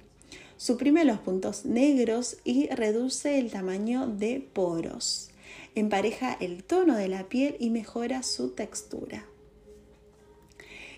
Suprime 0.57 1.05
los 1.05 1.19
puntos 1.19 1.65
negros 1.65 2.39
y 2.43 2.67
reduce 2.69 3.39
el 3.39 3.53
tamaño 3.53 4.09
de 4.09 4.41
poros. 4.53 5.31
Empareja 5.77 6.37
el 6.41 6.65
tono 6.65 6.97
de 6.97 7.07
la 7.07 7.29
piel 7.29 7.57
y 7.61 7.71
mejora 7.71 8.25
su 8.25 8.49
textura. 8.51 9.27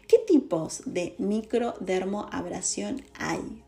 ¿Qué 0.08 0.16
tipos 0.26 0.80
de 0.86 1.14
microdermoabrasión 1.18 3.02
hay? 3.18 3.62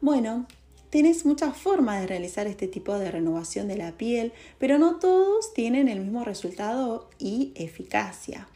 Bueno, 0.00 0.48
tenés 0.90 1.24
muchas 1.24 1.56
formas 1.56 2.00
de 2.00 2.08
realizar 2.08 2.48
este 2.48 2.66
tipo 2.66 2.98
de 2.98 3.12
renovación 3.12 3.68
de 3.68 3.76
la 3.76 3.92
piel, 3.92 4.32
pero 4.58 4.78
no 4.78 4.96
todos 4.96 5.54
tienen 5.54 5.88
el 5.88 6.00
mismo 6.00 6.24
resultado 6.24 7.08
y 7.20 7.52
eficacia. 7.54 8.48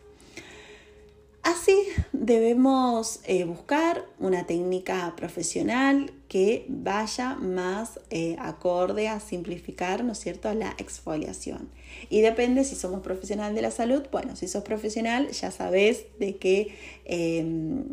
Así 1.44 1.78
debemos 2.12 3.20
eh, 3.22 3.44
buscar 3.44 4.04
una 4.18 4.44
técnica 4.44 5.14
profesional 5.16 6.12
que 6.26 6.66
vaya 6.68 7.36
más 7.36 8.00
eh, 8.10 8.34
acorde 8.40 9.08
a 9.08 9.20
simplificar, 9.20 10.02
¿no 10.02 10.10
es 10.12 10.18
cierto?, 10.18 10.52
la 10.54 10.74
exfoliación. 10.76 11.68
Y 12.08 12.20
depende 12.20 12.64
si 12.64 12.74
somos 12.74 13.00
profesional 13.00 13.54
de 13.54 13.62
la 13.62 13.70
salud, 13.70 14.02
bueno, 14.10 14.36
si 14.36 14.48
sos 14.48 14.62
profesional 14.62 15.30
ya 15.30 15.50
sabes 15.50 16.04
de 16.18 16.36
qué 16.36 16.74
em, 17.04 17.84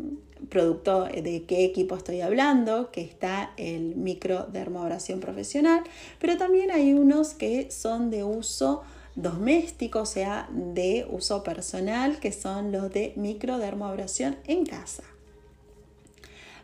producto, 0.48 1.04
de 1.04 1.44
qué 1.46 1.64
equipo 1.64 1.96
estoy 1.96 2.20
hablando, 2.20 2.90
que 2.90 3.02
está 3.02 3.52
el 3.56 3.96
microdermoabrasión 3.96 5.20
profesional, 5.20 5.82
pero 6.18 6.36
también 6.36 6.70
hay 6.70 6.92
unos 6.92 7.34
que 7.34 7.70
son 7.70 8.10
de 8.10 8.24
uso 8.24 8.82
domésticos, 9.16 10.02
o 10.08 10.12
sea, 10.12 10.48
de 10.52 11.06
uso 11.10 11.42
personal, 11.42 12.18
que 12.20 12.32
son 12.32 12.72
los 12.72 12.90
de 12.92 13.12
microdermoabrasión 13.16 14.36
en 14.46 14.64
casa. 14.64 15.02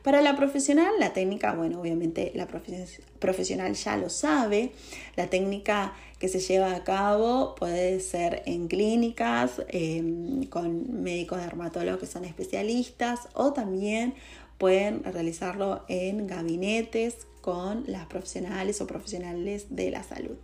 Para 0.07 0.23
la 0.23 0.37
profesional, 0.37 0.93
la 1.01 1.13
técnica, 1.13 1.53
bueno, 1.53 1.81
obviamente 1.81 2.31
la 2.37 2.47
profesional 2.47 3.75
ya 3.75 3.97
lo 3.97 4.09
sabe, 4.09 4.71
la 5.17 5.27
técnica 5.27 5.95
que 6.21 6.29
se 6.29 6.39
lleva 6.39 6.77
a 6.77 6.85
cabo 6.85 7.57
puede 7.57 7.99
ser 7.99 8.45
en 8.47 8.69
clínicas, 8.69 9.63
em, 9.67 10.45
con 10.45 11.03
médicos 11.03 11.41
dermatólogos 11.41 11.99
que 11.99 12.07
son 12.07 12.25
especialistas 12.25 13.27
o 13.35 13.53
también 13.53 14.15
pueden 14.59 15.03
realizarlo 15.03 15.85
en 15.89 16.29
gabinetes 16.29 17.27
con 17.41 17.83
las 17.89 18.07
profesionales 18.07 18.81
o 18.81 18.87
profesionales 18.87 19.67
de 19.71 19.91
la 19.91 20.05
salud. 20.05 20.37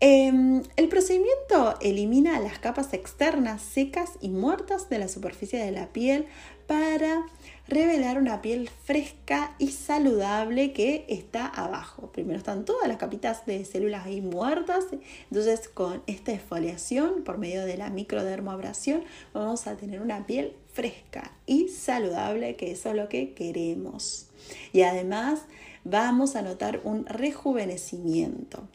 Em, 0.00 0.62
el 0.76 0.88
procedimiento 0.88 1.74
elimina 1.82 2.40
las 2.40 2.58
capas 2.58 2.94
externas 2.94 3.60
secas 3.60 4.12
y 4.22 4.30
muertas 4.30 4.88
de 4.88 4.98
la 4.98 5.08
superficie 5.08 5.58
de 5.58 5.72
la 5.72 5.88
piel 5.92 6.26
para 6.66 7.26
revelar 7.68 8.18
una 8.18 8.42
piel 8.42 8.70
fresca 8.84 9.54
y 9.58 9.68
saludable 9.68 10.72
que 10.72 11.04
está 11.08 11.46
abajo. 11.46 12.12
Primero 12.12 12.38
están 12.38 12.64
todas 12.64 12.86
las 12.88 12.96
capitas 12.96 13.44
de 13.46 13.64
células 13.64 14.06
ahí 14.06 14.20
muertas, 14.20 14.84
entonces 15.30 15.68
con 15.68 16.02
esta 16.06 16.32
exfoliación 16.32 17.24
por 17.24 17.38
medio 17.38 17.64
de 17.64 17.76
la 17.76 17.90
microdermoabrasión 17.90 19.04
vamos 19.32 19.66
a 19.66 19.76
tener 19.76 20.00
una 20.00 20.26
piel 20.26 20.54
fresca 20.72 21.32
y 21.46 21.68
saludable, 21.68 22.56
que 22.56 22.70
eso 22.70 22.90
es 22.90 22.96
lo 22.96 23.08
que 23.08 23.32
queremos. 23.32 24.28
Y 24.72 24.82
además 24.82 25.42
vamos 25.84 26.36
a 26.36 26.42
notar 26.42 26.80
un 26.84 27.06
rejuvenecimiento 27.06 28.68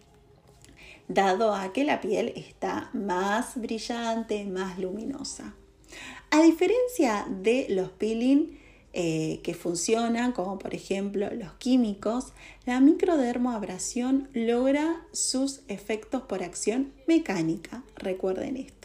dado 1.08 1.54
a 1.54 1.74
que 1.74 1.84
la 1.84 2.00
piel 2.02 2.34
está 2.36 2.90
más 2.94 3.60
brillante, 3.60 4.46
más 4.46 4.80
luminosa. 4.80 5.54
A 6.30 6.42
diferencia 6.42 7.26
de 7.30 7.68
los 7.70 7.90
peeling 7.90 8.61
eh, 8.94 9.40
que 9.44 9.54
funcionan, 9.54 10.34
como 10.34 10.60
por 10.60 10.74
ejemplo 10.74 11.30
los 11.34 11.54
químicos, 11.54 12.34
la 12.66 12.80
microdermoabrasión 12.80 14.30
logra 14.34 15.02
sus 15.14 15.62
efectos 15.68 16.24
por 16.24 16.44
acción 16.44 16.92
mecánica. 17.08 17.84
Recuerden 17.96 18.58
esto. 18.58 18.81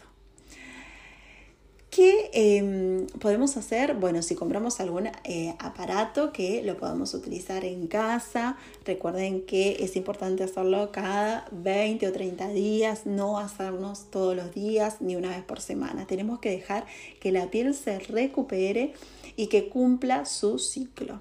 ¿Qué 1.97 2.29
em, 2.31 3.07
podemos 3.19 3.57
hacer? 3.57 3.95
Bueno, 3.95 4.21
si 4.21 4.35
compramos 4.35 4.79
algún 4.79 5.09
eh, 5.23 5.55
aparato 5.57 6.31
que 6.31 6.61
lo 6.61 6.77
podamos 6.77 7.15
utilizar 7.15 7.65
en 7.65 7.87
casa, 7.87 8.55
recuerden 8.85 9.41
que 9.41 9.77
es 9.79 9.95
importante 9.95 10.43
hacerlo 10.43 10.91
cada 10.91 11.47
20 11.51 12.07
o 12.07 12.11
30 12.11 12.49
días, 12.49 13.07
no 13.07 13.39
hacernos 13.39 14.11
todos 14.11 14.35
los 14.35 14.53
días 14.53 15.01
ni 15.01 15.15
una 15.15 15.29
vez 15.29 15.43
por 15.43 15.59
semana. 15.59 16.05
Tenemos 16.05 16.37
que 16.37 16.51
dejar 16.51 16.85
que 17.19 17.31
la 17.31 17.49
piel 17.49 17.73
se 17.73 17.97
recupere 17.97 18.93
y 19.35 19.47
que 19.47 19.67
cumpla 19.67 20.25
su 20.25 20.59
ciclo. 20.59 21.19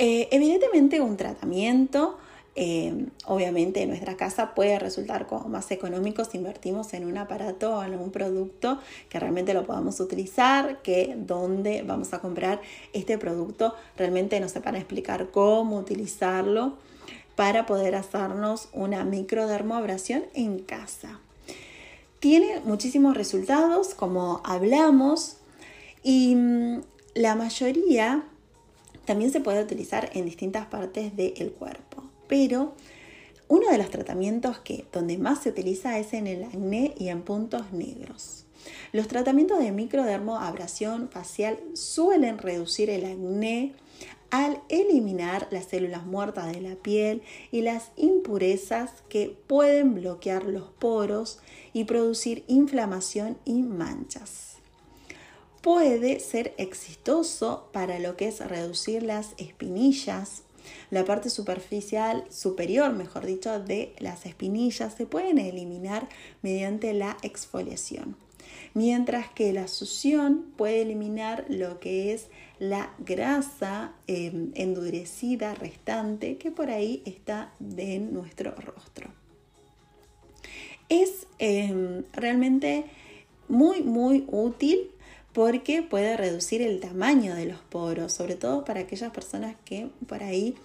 Eh, 0.00 0.26
evidentemente 0.32 1.00
un 1.00 1.16
tratamiento 1.16 2.18
eh, 2.62 3.06
obviamente 3.24 3.80
en 3.80 3.88
nuestra 3.88 4.18
casa 4.18 4.54
puede 4.54 4.78
resultar 4.78 5.26
como 5.26 5.48
más 5.48 5.70
económico 5.70 6.26
si 6.26 6.36
invertimos 6.36 6.92
en 6.92 7.06
un 7.06 7.16
aparato 7.16 7.78
o 7.78 7.82
en 7.82 7.94
un 7.94 8.10
producto 8.10 8.78
que 9.08 9.18
realmente 9.18 9.54
lo 9.54 9.64
podamos 9.64 9.98
utilizar, 9.98 10.82
que 10.82 11.14
donde 11.16 11.82
vamos 11.84 12.12
a 12.12 12.18
comprar 12.18 12.60
este 12.92 13.16
producto 13.16 13.74
realmente 13.96 14.38
nos 14.40 14.50
sepan 14.50 14.76
explicar 14.76 15.30
cómo 15.30 15.78
utilizarlo 15.78 16.74
para 17.34 17.64
poder 17.64 17.94
hacernos 17.94 18.68
una 18.74 19.04
microdermoabrasión 19.04 20.24
en 20.34 20.58
casa. 20.58 21.18
Tiene 22.18 22.60
muchísimos 22.66 23.16
resultados, 23.16 23.94
como 23.94 24.42
hablamos, 24.44 25.38
y 26.02 26.34
mm, 26.34 26.82
la 27.14 27.36
mayoría 27.36 28.22
también 29.06 29.32
se 29.32 29.40
puede 29.40 29.62
utilizar 29.62 30.10
en 30.12 30.26
distintas 30.26 30.66
partes 30.66 31.16
del 31.16 31.52
cuerpo 31.52 32.09
pero 32.30 32.74
uno 33.48 33.68
de 33.68 33.76
los 33.76 33.90
tratamientos 33.90 34.60
que 34.60 34.86
donde 34.92 35.18
más 35.18 35.42
se 35.42 35.48
utiliza 35.48 35.98
es 35.98 36.12
en 36.12 36.28
el 36.28 36.44
acné 36.44 36.94
y 36.96 37.08
en 37.08 37.22
puntos 37.22 37.72
negros. 37.72 38.46
Los 38.92 39.08
tratamientos 39.08 39.58
de 39.58 39.72
microdermoabrasión 39.72 41.08
facial 41.10 41.58
suelen 41.74 42.38
reducir 42.38 42.88
el 42.88 43.04
acné 43.04 43.74
al 44.30 44.62
eliminar 44.68 45.48
las 45.50 45.64
células 45.64 46.06
muertas 46.06 46.52
de 46.52 46.60
la 46.60 46.76
piel 46.76 47.22
y 47.50 47.62
las 47.62 47.90
impurezas 47.96 48.92
que 49.08 49.36
pueden 49.48 49.94
bloquear 49.94 50.44
los 50.44 50.68
poros 50.70 51.40
y 51.72 51.82
producir 51.82 52.44
inflamación 52.46 53.38
y 53.44 53.62
manchas. 53.62 54.58
Puede 55.62 56.20
ser 56.20 56.54
exitoso 56.58 57.68
para 57.72 57.98
lo 57.98 58.16
que 58.16 58.28
es 58.28 58.38
reducir 58.38 59.02
las 59.02 59.34
espinillas, 59.36 60.44
la 60.90 61.04
parte 61.04 61.30
superficial, 61.30 62.24
superior, 62.30 62.92
mejor 62.92 63.26
dicho, 63.26 63.60
de 63.60 63.94
las 63.98 64.26
espinillas 64.26 64.94
se 64.94 65.06
pueden 65.06 65.38
eliminar 65.38 66.08
mediante 66.42 66.92
la 66.92 67.16
exfoliación. 67.22 68.16
Mientras 68.74 69.30
que 69.30 69.52
la 69.52 69.68
succión 69.68 70.52
puede 70.56 70.82
eliminar 70.82 71.44
lo 71.48 71.80
que 71.80 72.12
es 72.12 72.28
la 72.58 72.94
grasa 72.98 73.92
em, 74.06 74.52
endurecida 74.54 75.54
restante 75.54 76.36
que 76.36 76.50
por 76.50 76.70
ahí 76.70 77.02
está 77.04 77.52
en 77.76 78.12
nuestro 78.12 78.52
rostro. 78.52 79.10
Es 80.88 81.26
em, 81.38 82.04
realmente 82.12 82.84
muy 83.48 83.82
muy 83.82 84.24
útil 84.28 84.90
porque 85.32 85.82
puede 85.82 86.16
reducir 86.16 86.62
el 86.62 86.80
tamaño 86.80 87.34
de 87.34 87.46
los 87.46 87.60
poros, 87.60 88.12
sobre 88.12 88.34
todo 88.34 88.64
para 88.64 88.80
aquellas 88.80 89.12
personas 89.12 89.56
que 89.64 89.90
por 90.06 90.22
ahí 90.22 90.56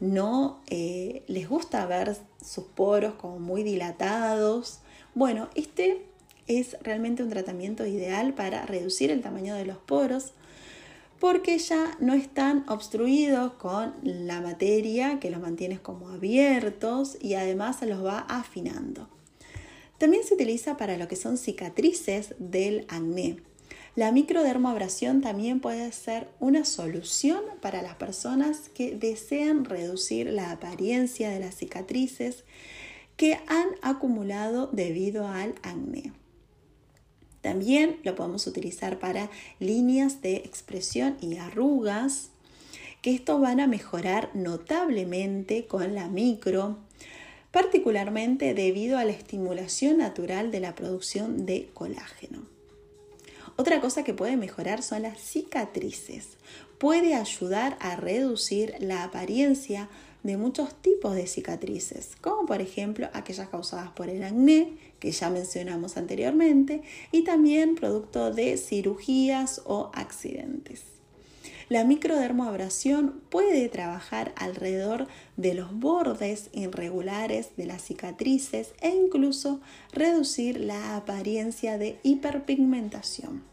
no 0.00 0.60
eh, 0.68 1.22
les 1.26 1.48
gusta 1.48 1.86
ver 1.86 2.16
sus 2.44 2.64
poros 2.64 3.14
como 3.14 3.38
muy 3.38 3.62
dilatados. 3.62 4.80
Bueno, 5.14 5.48
este 5.54 6.06
es 6.46 6.76
realmente 6.82 7.22
un 7.22 7.30
tratamiento 7.30 7.86
ideal 7.86 8.34
para 8.34 8.66
reducir 8.66 9.10
el 9.10 9.22
tamaño 9.22 9.54
de 9.54 9.66
los 9.66 9.76
poros 9.76 10.32
porque 11.20 11.58
ya 11.58 11.96
no 12.00 12.14
están 12.14 12.64
obstruidos 12.66 13.52
con 13.52 13.94
la 14.02 14.40
materia 14.40 15.20
que 15.20 15.30
los 15.30 15.40
mantiene 15.40 15.78
como 15.78 16.08
abiertos 16.08 17.18
y 17.20 17.34
además 17.34 17.78
se 17.78 17.86
los 17.86 18.02
va 18.02 18.20
afinando. 18.20 19.06
También 19.98 20.24
se 20.24 20.32
utiliza 20.32 20.78
para 20.78 20.96
lo 20.96 21.08
que 21.08 21.16
son 21.16 21.36
cicatrices 21.36 22.34
del 22.38 22.86
acné. 22.88 23.36
La 23.96 24.12
microdermoabrasión 24.12 25.20
también 25.20 25.60
puede 25.60 25.90
ser 25.92 26.28
una 26.38 26.64
solución 26.64 27.42
para 27.60 27.82
las 27.82 27.96
personas 27.96 28.68
que 28.72 28.94
desean 28.94 29.64
reducir 29.64 30.28
la 30.30 30.52
apariencia 30.52 31.30
de 31.30 31.40
las 31.40 31.56
cicatrices 31.56 32.44
que 33.16 33.40
han 33.48 33.66
acumulado 33.82 34.68
debido 34.68 35.26
al 35.26 35.54
acné. 35.62 36.12
También 37.40 37.98
lo 38.04 38.14
podemos 38.14 38.46
utilizar 38.46 38.98
para 38.98 39.30
líneas 39.58 40.22
de 40.22 40.36
expresión 40.36 41.16
y 41.20 41.36
arrugas, 41.36 42.30
que 43.02 43.14
esto 43.14 43.40
van 43.40 43.60
a 43.60 43.66
mejorar 43.66 44.30
notablemente 44.34 45.66
con 45.66 45.94
la 45.94 46.08
micro 46.08 46.78
particularmente 47.50 48.54
debido 48.54 48.98
a 48.98 49.04
la 49.04 49.12
estimulación 49.12 49.98
natural 49.98 50.50
de 50.50 50.60
la 50.60 50.74
producción 50.74 51.46
de 51.46 51.70
colágeno. 51.74 52.49
Otra 53.60 53.82
cosa 53.82 54.04
que 54.04 54.14
puede 54.14 54.38
mejorar 54.38 54.82
son 54.82 55.02
las 55.02 55.20
cicatrices. 55.20 56.38
Puede 56.78 57.14
ayudar 57.14 57.76
a 57.82 57.94
reducir 57.94 58.74
la 58.78 59.04
apariencia 59.04 59.90
de 60.22 60.38
muchos 60.38 60.74
tipos 60.80 61.14
de 61.14 61.26
cicatrices, 61.26 62.16
como 62.22 62.46
por 62.46 62.62
ejemplo 62.62 63.10
aquellas 63.12 63.50
causadas 63.50 63.90
por 63.90 64.08
el 64.08 64.22
acné, 64.22 64.78
que 64.98 65.12
ya 65.12 65.28
mencionamos 65.28 65.98
anteriormente, 65.98 66.80
y 67.12 67.22
también 67.24 67.74
producto 67.74 68.32
de 68.32 68.56
cirugías 68.56 69.60
o 69.66 69.90
accidentes. 69.92 70.80
La 71.68 71.84
microdermoabrasión 71.84 73.20
puede 73.28 73.68
trabajar 73.68 74.32
alrededor 74.36 75.06
de 75.36 75.52
los 75.52 75.78
bordes 75.78 76.48
irregulares 76.54 77.50
de 77.58 77.66
las 77.66 77.82
cicatrices 77.82 78.72
e 78.80 78.88
incluso 78.88 79.60
reducir 79.92 80.58
la 80.58 80.96
apariencia 80.96 81.76
de 81.76 81.98
hiperpigmentación. 82.02 83.49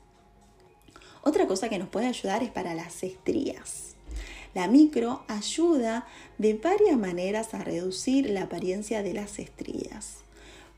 Otra 1.27 1.45
cosa 1.45 1.67
que 1.67 1.77
nos 1.77 1.89
puede 1.89 2.07
ayudar 2.07 2.41
es 2.41 2.51
para 2.51 2.73
las 2.73 3.03
estrías. 3.03 3.95
La 4.55 4.69
micro 4.69 5.23
ayuda 5.27 6.07
de 6.37 6.53
varias 6.53 6.97
maneras 6.97 7.53
a 7.53 7.65
reducir 7.65 8.29
la 8.29 8.43
apariencia 8.43 9.03
de 9.03 9.13
las 9.13 9.37
estrías. 9.37 10.19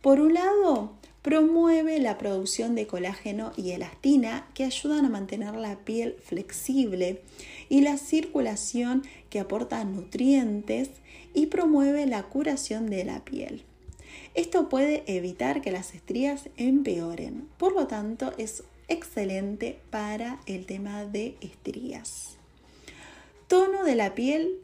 Por 0.01 0.19
un 0.19 0.33
lado, 0.33 0.93
promueve 1.21 1.99
la 1.99 2.17
producción 2.17 2.73
de 2.73 2.87
colágeno 2.87 3.51
y 3.57 3.73
elastina 3.73 4.47
que 4.55 4.63
ayudan 4.63 5.05
a 5.05 5.09
mantener 5.09 5.53
la 5.53 5.75
piel 5.75 6.15
flexible 6.23 7.21
y 7.69 7.81
la 7.81 7.97
circulación 7.97 9.03
que 9.29 9.39
aporta 9.39 9.83
nutrientes 9.83 10.89
y 11.35 11.45
promueve 11.45 12.07
la 12.07 12.23
curación 12.23 12.89
de 12.89 13.05
la 13.05 13.23
piel. 13.23 13.65
Esto 14.33 14.67
puede 14.67 15.03
evitar 15.05 15.61
que 15.61 15.71
las 15.71 15.93
estrías 15.93 16.49
empeoren, 16.57 17.47
por 17.59 17.73
lo 17.73 17.85
tanto 17.85 18.33
es 18.39 18.63
excelente 18.89 19.79
para 19.89 20.41
el 20.45 20.65
tema 20.65 21.05
de 21.05 21.37
estrías. 21.41 22.37
Tono 23.47 23.83
de 23.83 23.95
la 23.95 24.15
piel 24.15 24.59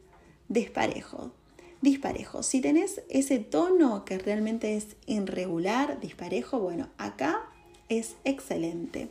desparejo 0.48 1.32
disparejo. 1.80 2.42
Si 2.42 2.60
tenés 2.60 3.02
ese 3.08 3.38
tono 3.38 4.04
que 4.04 4.18
realmente 4.18 4.76
es 4.76 4.96
irregular, 5.06 6.00
disparejo, 6.00 6.58
bueno, 6.58 6.88
acá 6.98 7.42
es 7.88 8.16
excelente. 8.24 9.08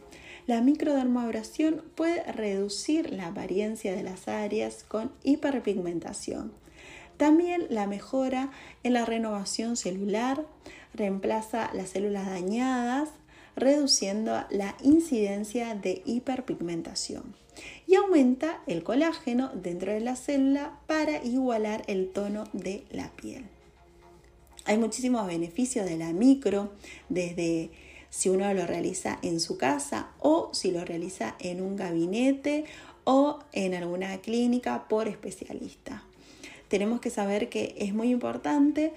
La 0.48 0.62
microdermoabrasión 0.62 1.84
puede 1.96 2.24
reducir 2.32 3.12
la 3.12 3.28
apariencia 3.28 3.96
de 3.96 4.04
las 4.04 4.28
áreas 4.28 4.84
con 4.84 5.12
hiperpigmentación. 5.24 6.52
También 7.18 7.66
la 7.70 7.88
mejora 7.88 8.52
en 8.84 8.94
la 8.94 9.06
renovación 9.06 9.78
celular, 9.78 10.46
reemplaza 10.94 11.72
las 11.74 11.92
células 11.92 12.26
dañadas, 12.26 13.10
reduciendo 13.56 14.44
la 14.50 14.76
incidencia 14.82 15.76
de 15.76 16.02
hiperpigmentación 16.06 17.36
y 17.88 17.96
aumenta 17.96 18.62
el 18.68 18.84
colágeno 18.84 19.50
dentro 19.54 19.94
de 19.94 20.02
la 20.02 20.16
célula 20.16 20.80
para 20.88 21.24
igualar 21.24 21.84
el 21.88 22.10
tono 22.12 22.46
de 22.54 22.84
la 22.92 23.12
piel. 23.12 23.46
Hay 24.66 24.78
muchísimos 24.78 25.28
beneficios 25.28 25.86
de 25.86 25.98
la 25.98 26.12
micro, 26.12 26.72
desde 27.08 27.70
si 28.10 28.30
uno 28.30 28.52
lo 28.54 28.66
realiza 28.66 29.20
en 29.22 29.40
su 29.40 29.58
casa 29.58 30.10
o 30.20 30.50
si 30.54 30.72
lo 30.72 30.84
realiza 30.84 31.36
en 31.40 31.62
un 31.62 31.76
gabinete 31.76 32.66
o 33.04 33.40
en 33.52 33.76
alguna 33.76 34.18
clínica 34.18 34.88
por 34.88 35.08
especialista. 35.08 36.04
Tenemos 36.68 37.00
que 37.00 37.12
saber 37.12 37.50
que 37.50 37.76
es 37.78 37.94
muy 37.94 38.10
importante 38.10 38.94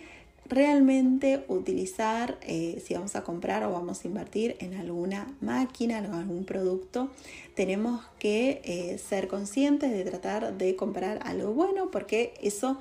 realmente 0.49 1.45
utilizar, 1.49 2.39
eh, 2.43 2.83
si 2.85 2.95
vamos 2.95 3.17
a 3.17 3.25
comprar 3.25 3.65
o 3.65 3.73
vamos 3.73 4.05
a 4.05 4.09
invertir 4.09 4.57
en 4.61 4.75
alguna 4.75 5.27
máquina 5.41 6.07
o 6.11 6.17
algún 6.17 6.45
producto, 6.45 7.11
tenemos 7.55 8.05
que 8.19 8.63
eh, 8.65 8.99
ser 8.99 9.29
conscientes 9.29 9.91
de 9.91 10.05
tratar 10.05 10.57
de 10.57 10.77
comprar 10.77 11.21
algo 11.25 11.53
bueno 11.53 11.91
porque 11.91 12.35
eso 12.43 12.79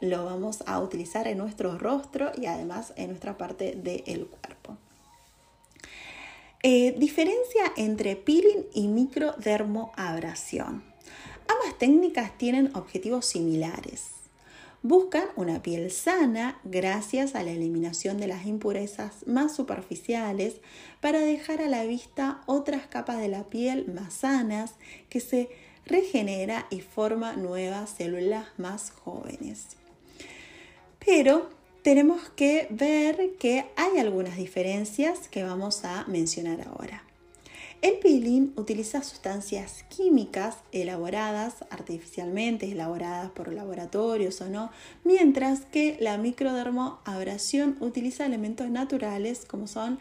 lo 0.00 0.24
vamos 0.24 0.62
a 0.66 0.80
utilizar 0.80 1.28
en 1.28 1.38
nuestro 1.38 1.76
rostro 1.78 2.32
y 2.36 2.46
además 2.46 2.94
en 2.96 3.08
nuestra 3.08 3.36
parte 3.36 3.74
del 3.74 4.26
cuerpo. 4.26 4.76
Eh, 6.62 6.94
diferencia 6.98 7.72
entre 7.76 8.16
peeling 8.16 8.64
y 8.74 8.88
microdermoabrasión. 8.88 10.84
Ambas 11.48 11.78
técnicas 11.78 12.36
tienen 12.38 12.70
objetivos 12.76 13.26
similares 13.26 14.19
buscan 14.82 15.24
una 15.36 15.62
piel 15.62 15.90
sana 15.90 16.58
gracias 16.64 17.34
a 17.34 17.42
la 17.42 17.50
eliminación 17.50 18.18
de 18.18 18.26
las 18.26 18.46
impurezas 18.46 19.26
más 19.26 19.54
superficiales 19.54 20.56
para 21.00 21.20
dejar 21.20 21.60
a 21.60 21.68
la 21.68 21.84
vista 21.84 22.40
otras 22.46 22.86
capas 22.86 23.18
de 23.18 23.28
la 23.28 23.44
piel 23.44 23.92
más 23.92 24.14
sanas 24.14 24.74
que 25.08 25.20
se 25.20 25.50
regenera 25.86 26.66
y 26.70 26.80
forma 26.80 27.34
nuevas 27.34 27.90
células 27.90 28.46
más 28.56 28.90
jóvenes. 28.90 29.76
Pero 31.04 31.50
tenemos 31.82 32.28
que 32.30 32.66
ver 32.70 33.36
que 33.38 33.66
hay 33.76 33.98
algunas 33.98 34.36
diferencias 34.36 35.28
que 35.28 35.42
vamos 35.42 35.84
a 35.84 36.04
mencionar 36.06 36.66
ahora. 36.68 37.09
El 37.82 37.98
peeling 37.98 38.52
utiliza 38.56 39.02
sustancias 39.02 39.84
químicas 39.88 40.56
elaboradas 40.70 41.64
artificialmente, 41.70 42.70
elaboradas 42.70 43.30
por 43.30 43.52
laboratorios 43.52 44.40
o 44.42 44.48
no, 44.50 44.70
mientras 45.02 45.60
que 45.60 45.96
la 45.98 46.18
microdermoabrasión 46.18 47.78
utiliza 47.80 48.26
elementos 48.26 48.68
naturales 48.68 49.46
como 49.46 49.66
son 49.66 49.98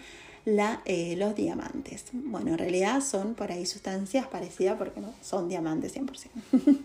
eh, 0.86 1.16
los 1.18 1.36
diamantes. 1.36 2.06
Bueno, 2.12 2.52
en 2.52 2.58
realidad 2.58 3.02
son 3.02 3.36
por 3.36 3.52
ahí 3.52 3.66
sustancias 3.66 4.28
parecidas 4.28 4.78
porque 4.78 5.00
no 5.00 5.14
son 5.22 5.48
diamantes 5.48 5.96
100%. 5.96 6.30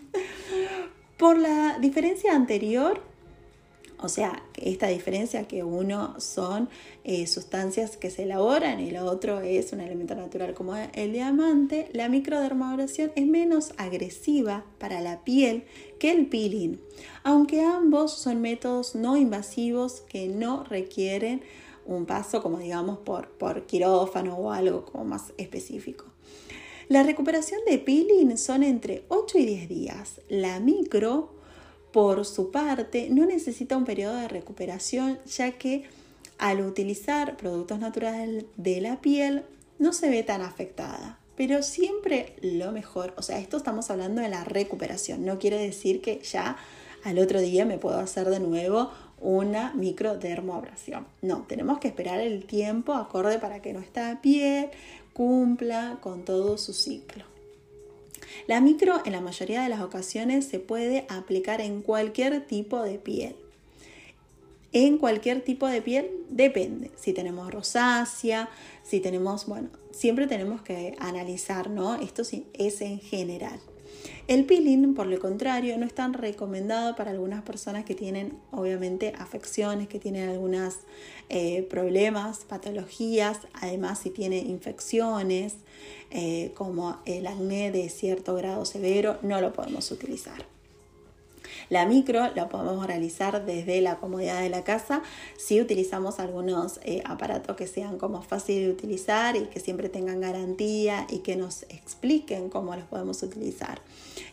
por 1.17 1.37
la 1.37 1.77
diferencia 1.79 2.35
anterior, 2.35 3.01
o 4.05 4.09
sea, 4.09 4.43
esta 4.55 4.87
diferencia 4.87 5.47
que 5.47 5.63
uno 5.63 6.19
son 6.19 6.69
eh, 7.03 7.25
sustancias 7.25 7.97
que 7.97 8.11
se 8.11 8.23
elaboran 8.23 8.79
y 8.79 8.91
lo 8.91 9.05
otro 9.05 9.41
es 9.41 9.73
un 9.73 9.81
elemento 9.81 10.13
natural 10.13 10.53
como 10.53 10.75
el 10.75 11.11
diamante, 11.11 11.89
la 11.91 12.07
microdermabrasión 12.07 13.11
es 13.15 13.25
menos 13.25 13.73
agresiva 13.77 14.63
para 14.77 15.01
la 15.01 15.23
piel 15.23 15.63
que 15.99 16.11
el 16.11 16.27
peeling, 16.27 16.77
aunque 17.23 17.61
ambos 17.61 18.13
son 18.13 18.41
métodos 18.41 18.93
no 18.93 19.17
invasivos 19.17 20.01
que 20.01 20.27
no 20.27 20.63
requieren 20.63 21.41
un 21.85 22.05
paso 22.05 22.43
como 22.43 22.59
digamos 22.59 22.99
por, 22.99 23.29
por 23.29 23.65
quirófano 23.65 24.35
o 24.37 24.51
algo 24.51 24.85
como 24.85 25.03
más 25.05 25.33
específico. 25.37 26.05
La 26.89 27.01
recuperación 27.01 27.61
de 27.67 27.79
peeling 27.79 28.37
son 28.37 28.61
entre 28.61 29.05
8 29.07 29.39
y 29.39 29.45
10 29.47 29.69
días. 29.69 30.21
La 30.29 30.59
micro 30.59 31.34
por 31.95 32.25
su 32.25 32.51
parte, 32.51 33.07
no 33.09 33.25
necesita 33.25 33.77
un 33.77 33.85
periodo 33.85 34.17
de 34.17 34.27
recuperación 34.27 35.17
ya 35.25 35.53
que 35.53 35.85
al 36.37 36.59
utilizar 36.59 37.37
productos 37.37 37.79
naturales 37.79 38.43
de 38.57 38.81
la 38.81 38.99
piel 38.99 39.43
no 39.79 39.93
se 39.93 40.09
ve 40.09 40.21
tan 40.21 40.41
afectada. 40.41 41.17
Pero 41.37 41.63
siempre 41.63 42.35
lo 42.41 42.73
mejor, 42.73 43.13
o 43.15 43.21
sea, 43.21 43.39
esto 43.39 43.55
estamos 43.55 43.89
hablando 43.89 44.21
de 44.21 44.27
la 44.27 44.43
recuperación, 44.43 45.23
no 45.23 45.39
quiere 45.39 45.57
decir 45.57 46.01
que 46.01 46.19
ya 46.19 46.57
al 47.05 47.17
otro 47.17 47.39
día 47.39 47.63
me 47.63 47.77
puedo 47.77 47.97
hacer 47.97 48.29
de 48.29 48.41
nuevo 48.41 48.91
una 49.21 49.73
microdermoabrasión. 49.73 51.07
No, 51.21 51.43
tenemos 51.47 51.79
que 51.79 51.87
esperar 51.87 52.19
el 52.19 52.45
tiempo 52.45 52.93
acorde 52.93 53.39
para 53.39 53.61
que 53.61 53.71
nuestra 53.71 54.19
piel 54.21 54.69
cumpla 55.13 55.99
con 56.01 56.25
todo 56.25 56.57
su 56.57 56.73
ciclo. 56.73 57.34
La 58.47 58.61
micro 58.61 59.01
en 59.05 59.11
la 59.11 59.21
mayoría 59.21 59.63
de 59.63 59.69
las 59.69 59.81
ocasiones 59.81 60.45
se 60.45 60.59
puede 60.59 61.05
aplicar 61.09 61.61
en 61.61 61.81
cualquier 61.81 62.45
tipo 62.45 62.81
de 62.83 62.99
piel. 62.99 63.35
En 64.71 64.97
cualquier 64.97 65.41
tipo 65.41 65.67
de 65.67 65.81
piel 65.81 66.09
depende. 66.29 66.91
Si 66.95 67.13
tenemos 67.13 67.51
rosácea, 67.51 68.49
si 68.83 68.99
tenemos, 68.99 69.45
bueno, 69.45 69.69
siempre 69.91 70.27
tenemos 70.27 70.61
que 70.61 70.95
analizar, 70.99 71.69
¿no? 71.69 71.95
Esto 71.95 72.23
es 72.53 72.81
en 72.81 72.99
general. 72.99 73.59
El 74.27 74.45
peeling, 74.45 74.95
por 74.95 75.07
lo 75.07 75.19
contrario, 75.19 75.77
no 75.77 75.85
es 75.85 75.93
tan 75.93 76.13
recomendado 76.13 76.95
para 76.95 77.11
algunas 77.11 77.43
personas 77.43 77.85
que 77.85 77.95
tienen, 77.95 78.37
obviamente, 78.51 79.13
afecciones, 79.17 79.87
que 79.87 79.99
tienen 79.99 80.29
algunos 80.29 80.79
eh, 81.29 81.63
problemas, 81.69 82.39
patologías, 82.39 83.39
además 83.53 83.99
si 83.99 84.09
tiene 84.09 84.39
infecciones, 84.39 85.55
eh, 86.17 86.53
como 86.55 86.97
el 87.05 87.27
acné 87.27 87.71
de 87.71 87.89
cierto 87.89 88.35
grado 88.35 88.63
severo, 88.63 89.17
no 89.21 89.41
lo 89.41 89.51
podemos 89.51 89.91
utilizar. 89.91 90.45
La 91.69 91.85
micro 91.85 92.33
la 92.35 92.47
podemos 92.47 92.87
realizar 92.87 93.45
desde 93.45 93.81
la 93.81 93.97
comodidad 93.97 94.41
de 94.41 94.49
la 94.49 94.63
casa 94.63 95.03
si 95.37 95.59
utilizamos 95.59 96.19
algunos 96.19 96.79
eh, 96.83 97.01
aparatos 97.03 97.57
que 97.57 97.67
sean 97.67 97.97
como 97.97 98.21
fáciles 98.21 98.65
de 98.65 98.71
utilizar 98.71 99.35
y 99.35 99.47
que 99.47 99.59
siempre 99.59 99.89
tengan 99.89 100.21
garantía 100.21 101.05
y 101.09 101.19
que 101.19 101.35
nos 101.35 101.63
expliquen 101.63 102.49
cómo 102.49 102.73
los 102.75 102.85
podemos 102.85 103.21
utilizar. 103.21 103.81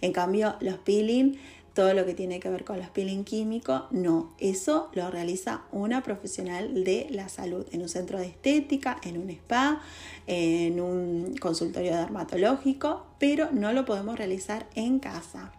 En 0.00 0.12
cambio, 0.12 0.54
los 0.60 0.78
peeling 0.78 1.36
todo 1.74 1.94
lo 1.94 2.04
que 2.04 2.14
tiene 2.14 2.40
que 2.40 2.48
ver 2.48 2.64
con 2.64 2.78
los 2.78 2.90
peeling 2.90 3.24
químicos, 3.24 3.82
no, 3.90 4.34
eso 4.38 4.90
lo 4.92 5.10
realiza 5.10 5.62
una 5.72 6.02
profesional 6.02 6.84
de 6.84 7.06
la 7.10 7.28
salud 7.28 7.66
en 7.72 7.82
un 7.82 7.88
centro 7.88 8.18
de 8.18 8.26
estética, 8.26 8.98
en 9.02 9.18
un 9.18 9.30
spa, 9.30 9.80
en 10.26 10.80
un 10.80 11.34
consultorio 11.40 11.96
dermatológico, 11.96 13.06
pero 13.18 13.50
no 13.52 13.72
lo 13.72 13.84
podemos 13.84 14.18
realizar 14.18 14.66
en 14.74 14.98
casa. 14.98 15.52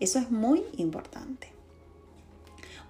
Eso 0.00 0.18
es 0.18 0.30
muy 0.30 0.64
importante. 0.76 1.59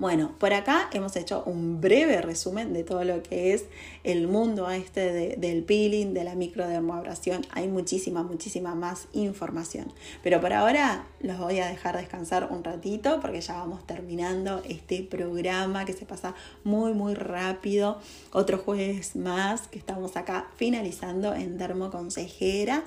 Bueno, 0.00 0.32
por 0.38 0.54
acá 0.54 0.88
hemos 0.94 1.14
hecho 1.16 1.42
un 1.44 1.82
breve 1.82 2.22
resumen 2.22 2.72
de 2.72 2.84
todo 2.84 3.04
lo 3.04 3.22
que 3.22 3.52
es 3.52 3.66
el 4.02 4.28
mundo 4.28 4.70
este 4.70 5.36
del 5.36 5.62
peeling, 5.62 6.14
de 6.14 6.24
la 6.24 6.34
microdermoabrasión. 6.34 7.42
Hay 7.50 7.68
muchísima, 7.68 8.22
muchísima 8.22 8.74
más 8.74 9.08
información. 9.12 9.92
Pero 10.22 10.40
por 10.40 10.54
ahora 10.54 11.04
los 11.20 11.36
voy 11.36 11.58
a 11.58 11.66
dejar 11.66 11.98
descansar 11.98 12.48
un 12.50 12.64
ratito 12.64 13.20
porque 13.20 13.42
ya 13.42 13.58
vamos 13.58 13.86
terminando 13.86 14.62
este 14.66 15.02
programa 15.02 15.84
que 15.84 15.92
se 15.92 16.06
pasa 16.06 16.34
muy, 16.64 16.94
muy 16.94 17.12
rápido. 17.12 17.98
Otro 18.32 18.56
jueves 18.56 19.16
más 19.16 19.68
que 19.68 19.78
estamos 19.78 20.16
acá 20.16 20.48
finalizando 20.56 21.34
en 21.34 21.58
Dermo 21.58 21.90
Consejera. 21.90 22.84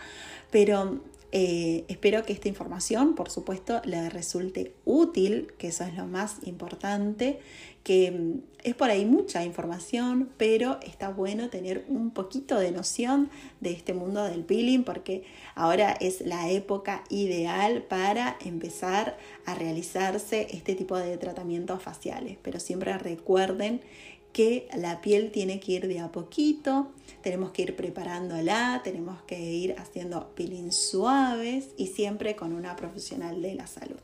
Pero 0.49 0.99
eh, 1.35 1.83
espero 1.87 2.23
que 2.23 2.31
esta 2.31 2.47
información, 2.47 3.15
por 3.15 3.31
supuesto, 3.31 3.81
le 3.85 4.07
resulte 4.11 4.75
útil, 4.85 5.51
que 5.57 5.69
eso 5.69 5.83
es 5.83 5.95
lo 5.95 6.05
más 6.05 6.35
importante, 6.45 7.39
que 7.83 8.11
mm, 8.11 8.39
es 8.63 8.75
por 8.75 8.91
ahí 8.91 9.03
mucha 9.03 9.43
información, 9.43 10.29
pero 10.37 10.79
está 10.83 11.09
bueno 11.09 11.49
tener 11.49 11.85
un 11.87 12.11
poquito 12.11 12.59
de 12.59 12.71
noción 12.71 13.31
de 13.61 13.71
este 13.71 13.95
mundo 13.95 14.23
del 14.23 14.43
peeling 14.43 14.83
porque 14.83 15.23
ahora 15.55 15.97
es 15.99 16.21
la 16.21 16.51
época 16.51 17.03
ideal 17.09 17.81
para 17.81 18.37
empezar 18.45 19.17
a 19.47 19.55
realizarse 19.55 20.49
este 20.51 20.75
tipo 20.75 20.99
de 20.99 21.17
tratamientos 21.17 21.81
faciales. 21.81 22.37
Pero 22.43 22.59
siempre 22.59 22.95
recuerden 22.99 23.81
que 24.33 24.67
la 24.75 24.99
piel 24.99 25.31
tiene 25.31 25.59
que 25.59 25.73
ir 25.73 25.87
de 25.87 25.99
a 25.99 26.11
poquito, 26.11 26.91
tenemos 27.21 27.51
que 27.51 27.61
ir 27.61 27.75
preparándola, 27.75 28.81
tenemos 28.83 29.21
que 29.21 29.39
ir 29.39 29.75
haciendo 29.77 30.29
peeling 30.35 30.71
suaves 30.71 31.69
y 31.77 31.87
siempre 31.87 32.35
con 32.35 32.53
una 32.53 32.75
profesional 32.75 33.41
de 33.41 33.55
la 33.55 33.67
salud. 33.67 33.99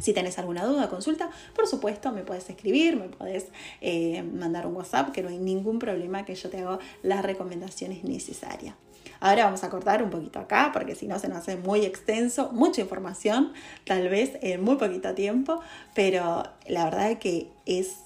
Si 0.00 0.12
tenés 0.12 0.38
alguna 0.38 0.64
duda, 0.64 0.88
consulta, 0.88 1.30
por 1.54 1.68
supuesto 1.68 2.10
me 2.12 2.22
puedes 2.22 2.48
escribir, 2.48 2.96
me 2.96 3.08
puedes 3.08 3.48
eh, 3.80 4.22
mandar 4.22 4.66
un 4.66 4.74
WhatsApp, 4.74 5.12
que 5.12 5.22
no 5.22 5.28
hay 5.28 5.38
ningún 5.38 5.78
problema 5.78 6.24
que 6.24 6.34
yo 6.34 6.48
te 6.50 6.58
haga 6.58 6.78
las 7.02 7.22
recomendaciones 7.22 8.02
necesarias. 8.02 8.74
Ahora 9.20 9.44
vamos 9.44 9.62
a 9.62 9.70
cortar 9.70 10.02
un 10.02 10.10
poquito 10.10 10.40
acá 10.40 10.70
porque 10.72 10.96
si 10.96 11.06
no 11.06 11.16
se 11.20 11.28
nos 11.28 11.38
hace 11.38 11.56
muy 11.56 11.84
extenso, 11.84 12.50
mucha 12.52 12.80
información, 12.80 13.52
tal 13.84 14.08
vez 14.08 14.32
en 14.40 14.64
muy 14.64 14.76
poquito 14.76 15.14
tiempo, 15.14 15.60
pero 15.94 16.42
la 16.66 16.86
verdad 16.86 17.12
es 17.12 17.18
que 17.18 17.48
es 17.64 17.98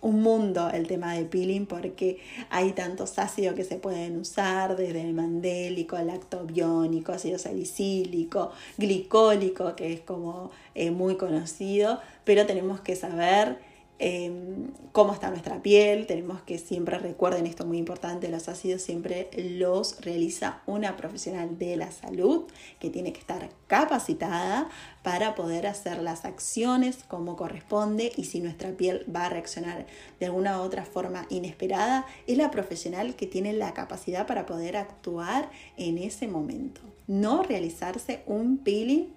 un 0.00 0.22
mundo 0.22 0.70
el 0.70 0.86
tema 0.86 1.14
de 1.14 1.24
peeling 1.24 1.66
porque 1.66 2.18
hay 2.48 2.72
tantos 2.72 3.18
ácidos 3.18 3.54
que 3.54 3.64
se 3.64 3.76
pueden 3.76 4.18
usar, 4.18 4.76
desde 4.76 5.00
el 5.00 5.14
mandélico, 5.14 5.98
lactobiónico, 5.98 7.12
ácido 7.12 7.38
salicílico, 7.38 8.52
glicólico, 8.78 9.76
que 9.76 9.92
es 9.92 10.00
como 10.00 10.50
eh, 10.74 10.90
muy 10.90 11.16
conocido, 11.16 12.00
pero 12.24 12.46
tenemos 12.46 12.80
que 12.80 12.96
saber 12.96 13.69
Em, 14.02 14.68
cómo 14.92 15.12
está 15.12 15.28
nuestra 15.28 15.60
piel. 15.60 16.06
Tenemos 16.06 16.40
que 16.40 16.56
siempre 16.56 16.98
recuerden 16.98 17.46
esto 17.46 17.66
muy 17.66 17.76
importante, 17.76 18.30
los 18.30 18.48
ácidos 18.48 18.80
siempre 18.80 19.28
los 19.36 20.00
realiza 20.00 20.62
una 20.64 20.96
profesional 20.96 21.58
de 21.58 21.76
la 21.76 21.90
salud 21.90 22.44
que 22.78 22.88
tiene 22.88 23.12
que 23.12 23.20
estar 23.20 23.50
capacitada 23.66 24.70
para 25.02 25.34
poder 25.34 25.66
hacer 25.66 26.00
las 26.00 26.24
acciones 26.24 27.04
como 27.08 27.36
corresponde 27.36 28.10
y 28.16 28.24
si 28.24 28.40
nuestra 28.40 28.70
piel 28.70 29.04
va 29.14 29.26
a 29.26 29.28
reaccionar 29.28 29.84
de 30.18 30.26
alguna 30.26 30.58
u 30.58 30.62
otra 30.62 30.86
forma 30.86 31.26
inesperada, 31.28 32.06
es 32.26 32.38
la 32.38 32.50
profesional 32.50 33.16
que 33.16 33.26
tiene 33.26 33.52
la 33.52 33.74
capacidad 33.74 34.26
para 34.26 34.46
poder 34.46 34.78
actuar 34.78 35.50
en 35.76 35.98
ese 35.98 36.26
momento, 36.26 36.80
no 37.06 37.42
realizarse 37.42 38.22
un 38.24 38.56
peeling 38.56 39.08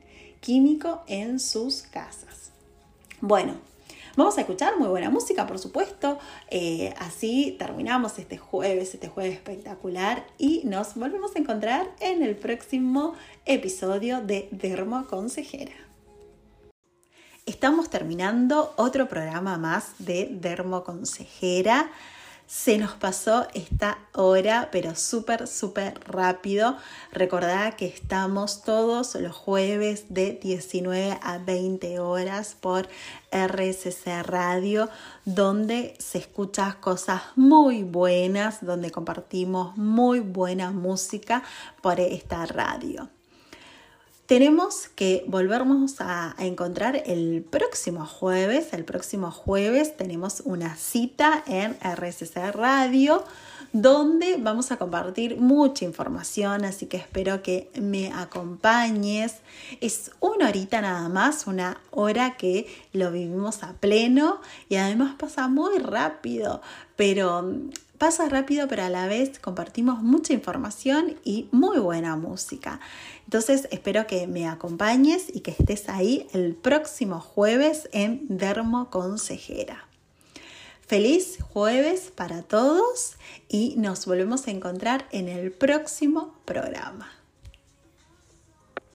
químico 0.42 1.04
en 1.08 1.40
sus 1.40 1.84
casas. 1.84 2.52
Bueno, 3.22 3.54
Vamos 4.16 4.38
a 4.38 4.42
escuchar 4.42 4.78
muy 4.78 4.90
buena 4.90 5.10
música, 5.10 5.48
por 5.48 5.58
supuesto. 5.58 6.20
Eh, 6.52 6.94
así 7.00 7.56
terminamos 7.58 8.20
este 8.20 8.38
jueves, 8.38 8.94
este 8.94 9.08
jueves 9.08 9.34
espectacular 9.34 10.28
y 10.38 10.62
nos 10.66 10.94
volvemos 10.94 11.36
a 11.36 11.40
encontrar 11.40 11.90
en 12.00 12.22
el 12.22 12.36
próximo 12.36 13.16
episodio 13.46 14.22
de 14.22 14.50
Dermo 14.52 15.08
Consejera. 15.08 15.74
Estamos 17.48 17.90
terminando 17.90 18.76
otro 18.78 19.10
programa 19.10 19.58
más 19.58 19.96
de 19.98 20.30
Dermo 20.32 20.84
Consejera. 20.84 21.90
Se 22.46 22.78
nos 22.78 22.92
pasó 22.92 23.48
esta 23.54 23.98
hora, 24.14 24.70
pero 24.72 24.96
súper, 24.96 25.48
súper 25.48 26.00
rápido. 26.06 26.78
Recordá 27.12 27.72
que 27.76 27.88
estamos 27.88 28.62
todos 28.64 29.16
los 29.16 29.36
jueves 29.36 30.06
de 30.10 30.34
19 30.34 31.18
a 31.22 31.38
20 31.40 32.00
horas 32.00 32.56
por 32.60 32.88
RSC 33.32 34.24
Radio, 34.24 34.90
donde 35.26 35.96
se 36.00 36.20
escuchan 36.20 36.74
cosas 36.80 37.22
muy 37.36 37.84
buenas, 37.84 38.64
donde 38.64 38.92
compartimos 38.92 39.76
muy 39.78 40.20
buena 40.20 40.72
música 40.72 41.44
por 41.82 42.00
esta 42.00 42.46
radio 42.46 43.10
tenemos 44.34 44.88
que 44.96 45.24
volvernos 45.28 46.02
a, 46.02 46.34
encontrar 46.40 47.04
el 47.06 47.46
próximo 47.48 48.08
jueves. 48.08 48.74
El 48.74 48.84
próximo 48.84 49.30
jueves 49.30 49.96
tenemos 49.96 50.42
una 50.44 50.76
cita 50.76 51.44
en 51.46 51.78
RSC 51.84 52.52
Radio 52.52 53.24
donde 53.74 54.38
vamos 54.38 54.72
a 54.72 54.78
compartir 54.78 55.38
mucha 55.38 55.86
información, 55.86 56.66
así 56.66 56.88
que 56.88 56.98
espero 56.98 57.44
que 57.44 57.70
me 57.80 58.12
acompañes. 58.12 59.36
Es 59.82 60.10
una 60.20 60.50
horita 60.50 60.82
nada 60.82 61.10
más, 61.10 61.46
una 61.46 61.80
hora 61.92 62.36
que 62.36 62.66
lo 62.92 63.12
vivimos 63.12 63.62
a 63.62 63.74
pleno 63.74 64.42
y 64.68 64.78
además 64.78 65.14
pasa 65.20 65.48
muy 65.48 65.78
rápido, 65.78 66.60
pero 66.96 67.52
pasa 68.04 68.28
rápido, 68.28 68.68
pero 68.68 68.84
a 68.84 68.90
la 68.90 69.08
vez 69.08 69.40
compartimos 69.40 70.04
mucha 70.04 70.34
información 70.34 71.16
y 71.24 71.48
muy 71.54 71.80
buena 71.80 72.18
música. 72.18 72.82
Entonces 73.24 73.70
espero 73.72 74.08
que 74.08 74.28
me 74.28 74.46
acompañes 74.46 75.34
y 75.34 75.40
que 75.40 75.52
estés 75.52 75.88
ahí 75.88 76.28
el 76.34 76.54
próximo 76.54 77.22
jueves 77.22 77.88
en 77.94 78.26
Dermo 78.28 78.90
Consejera. 78.90 79.88
Feliz 80.86 81.38
jueves 81.54 82.12
para 82.14 82.42
todos 82.42 83.14
y 83.48 83.76
nos 83.78 84.06
volvemos 84.06 84.48
a 84.48 84.52
encontrar 84.52 85.08
en 85.14 85.30
el 85.30 85.54
próximo 85.54 86.36
programa. 86.44 87.23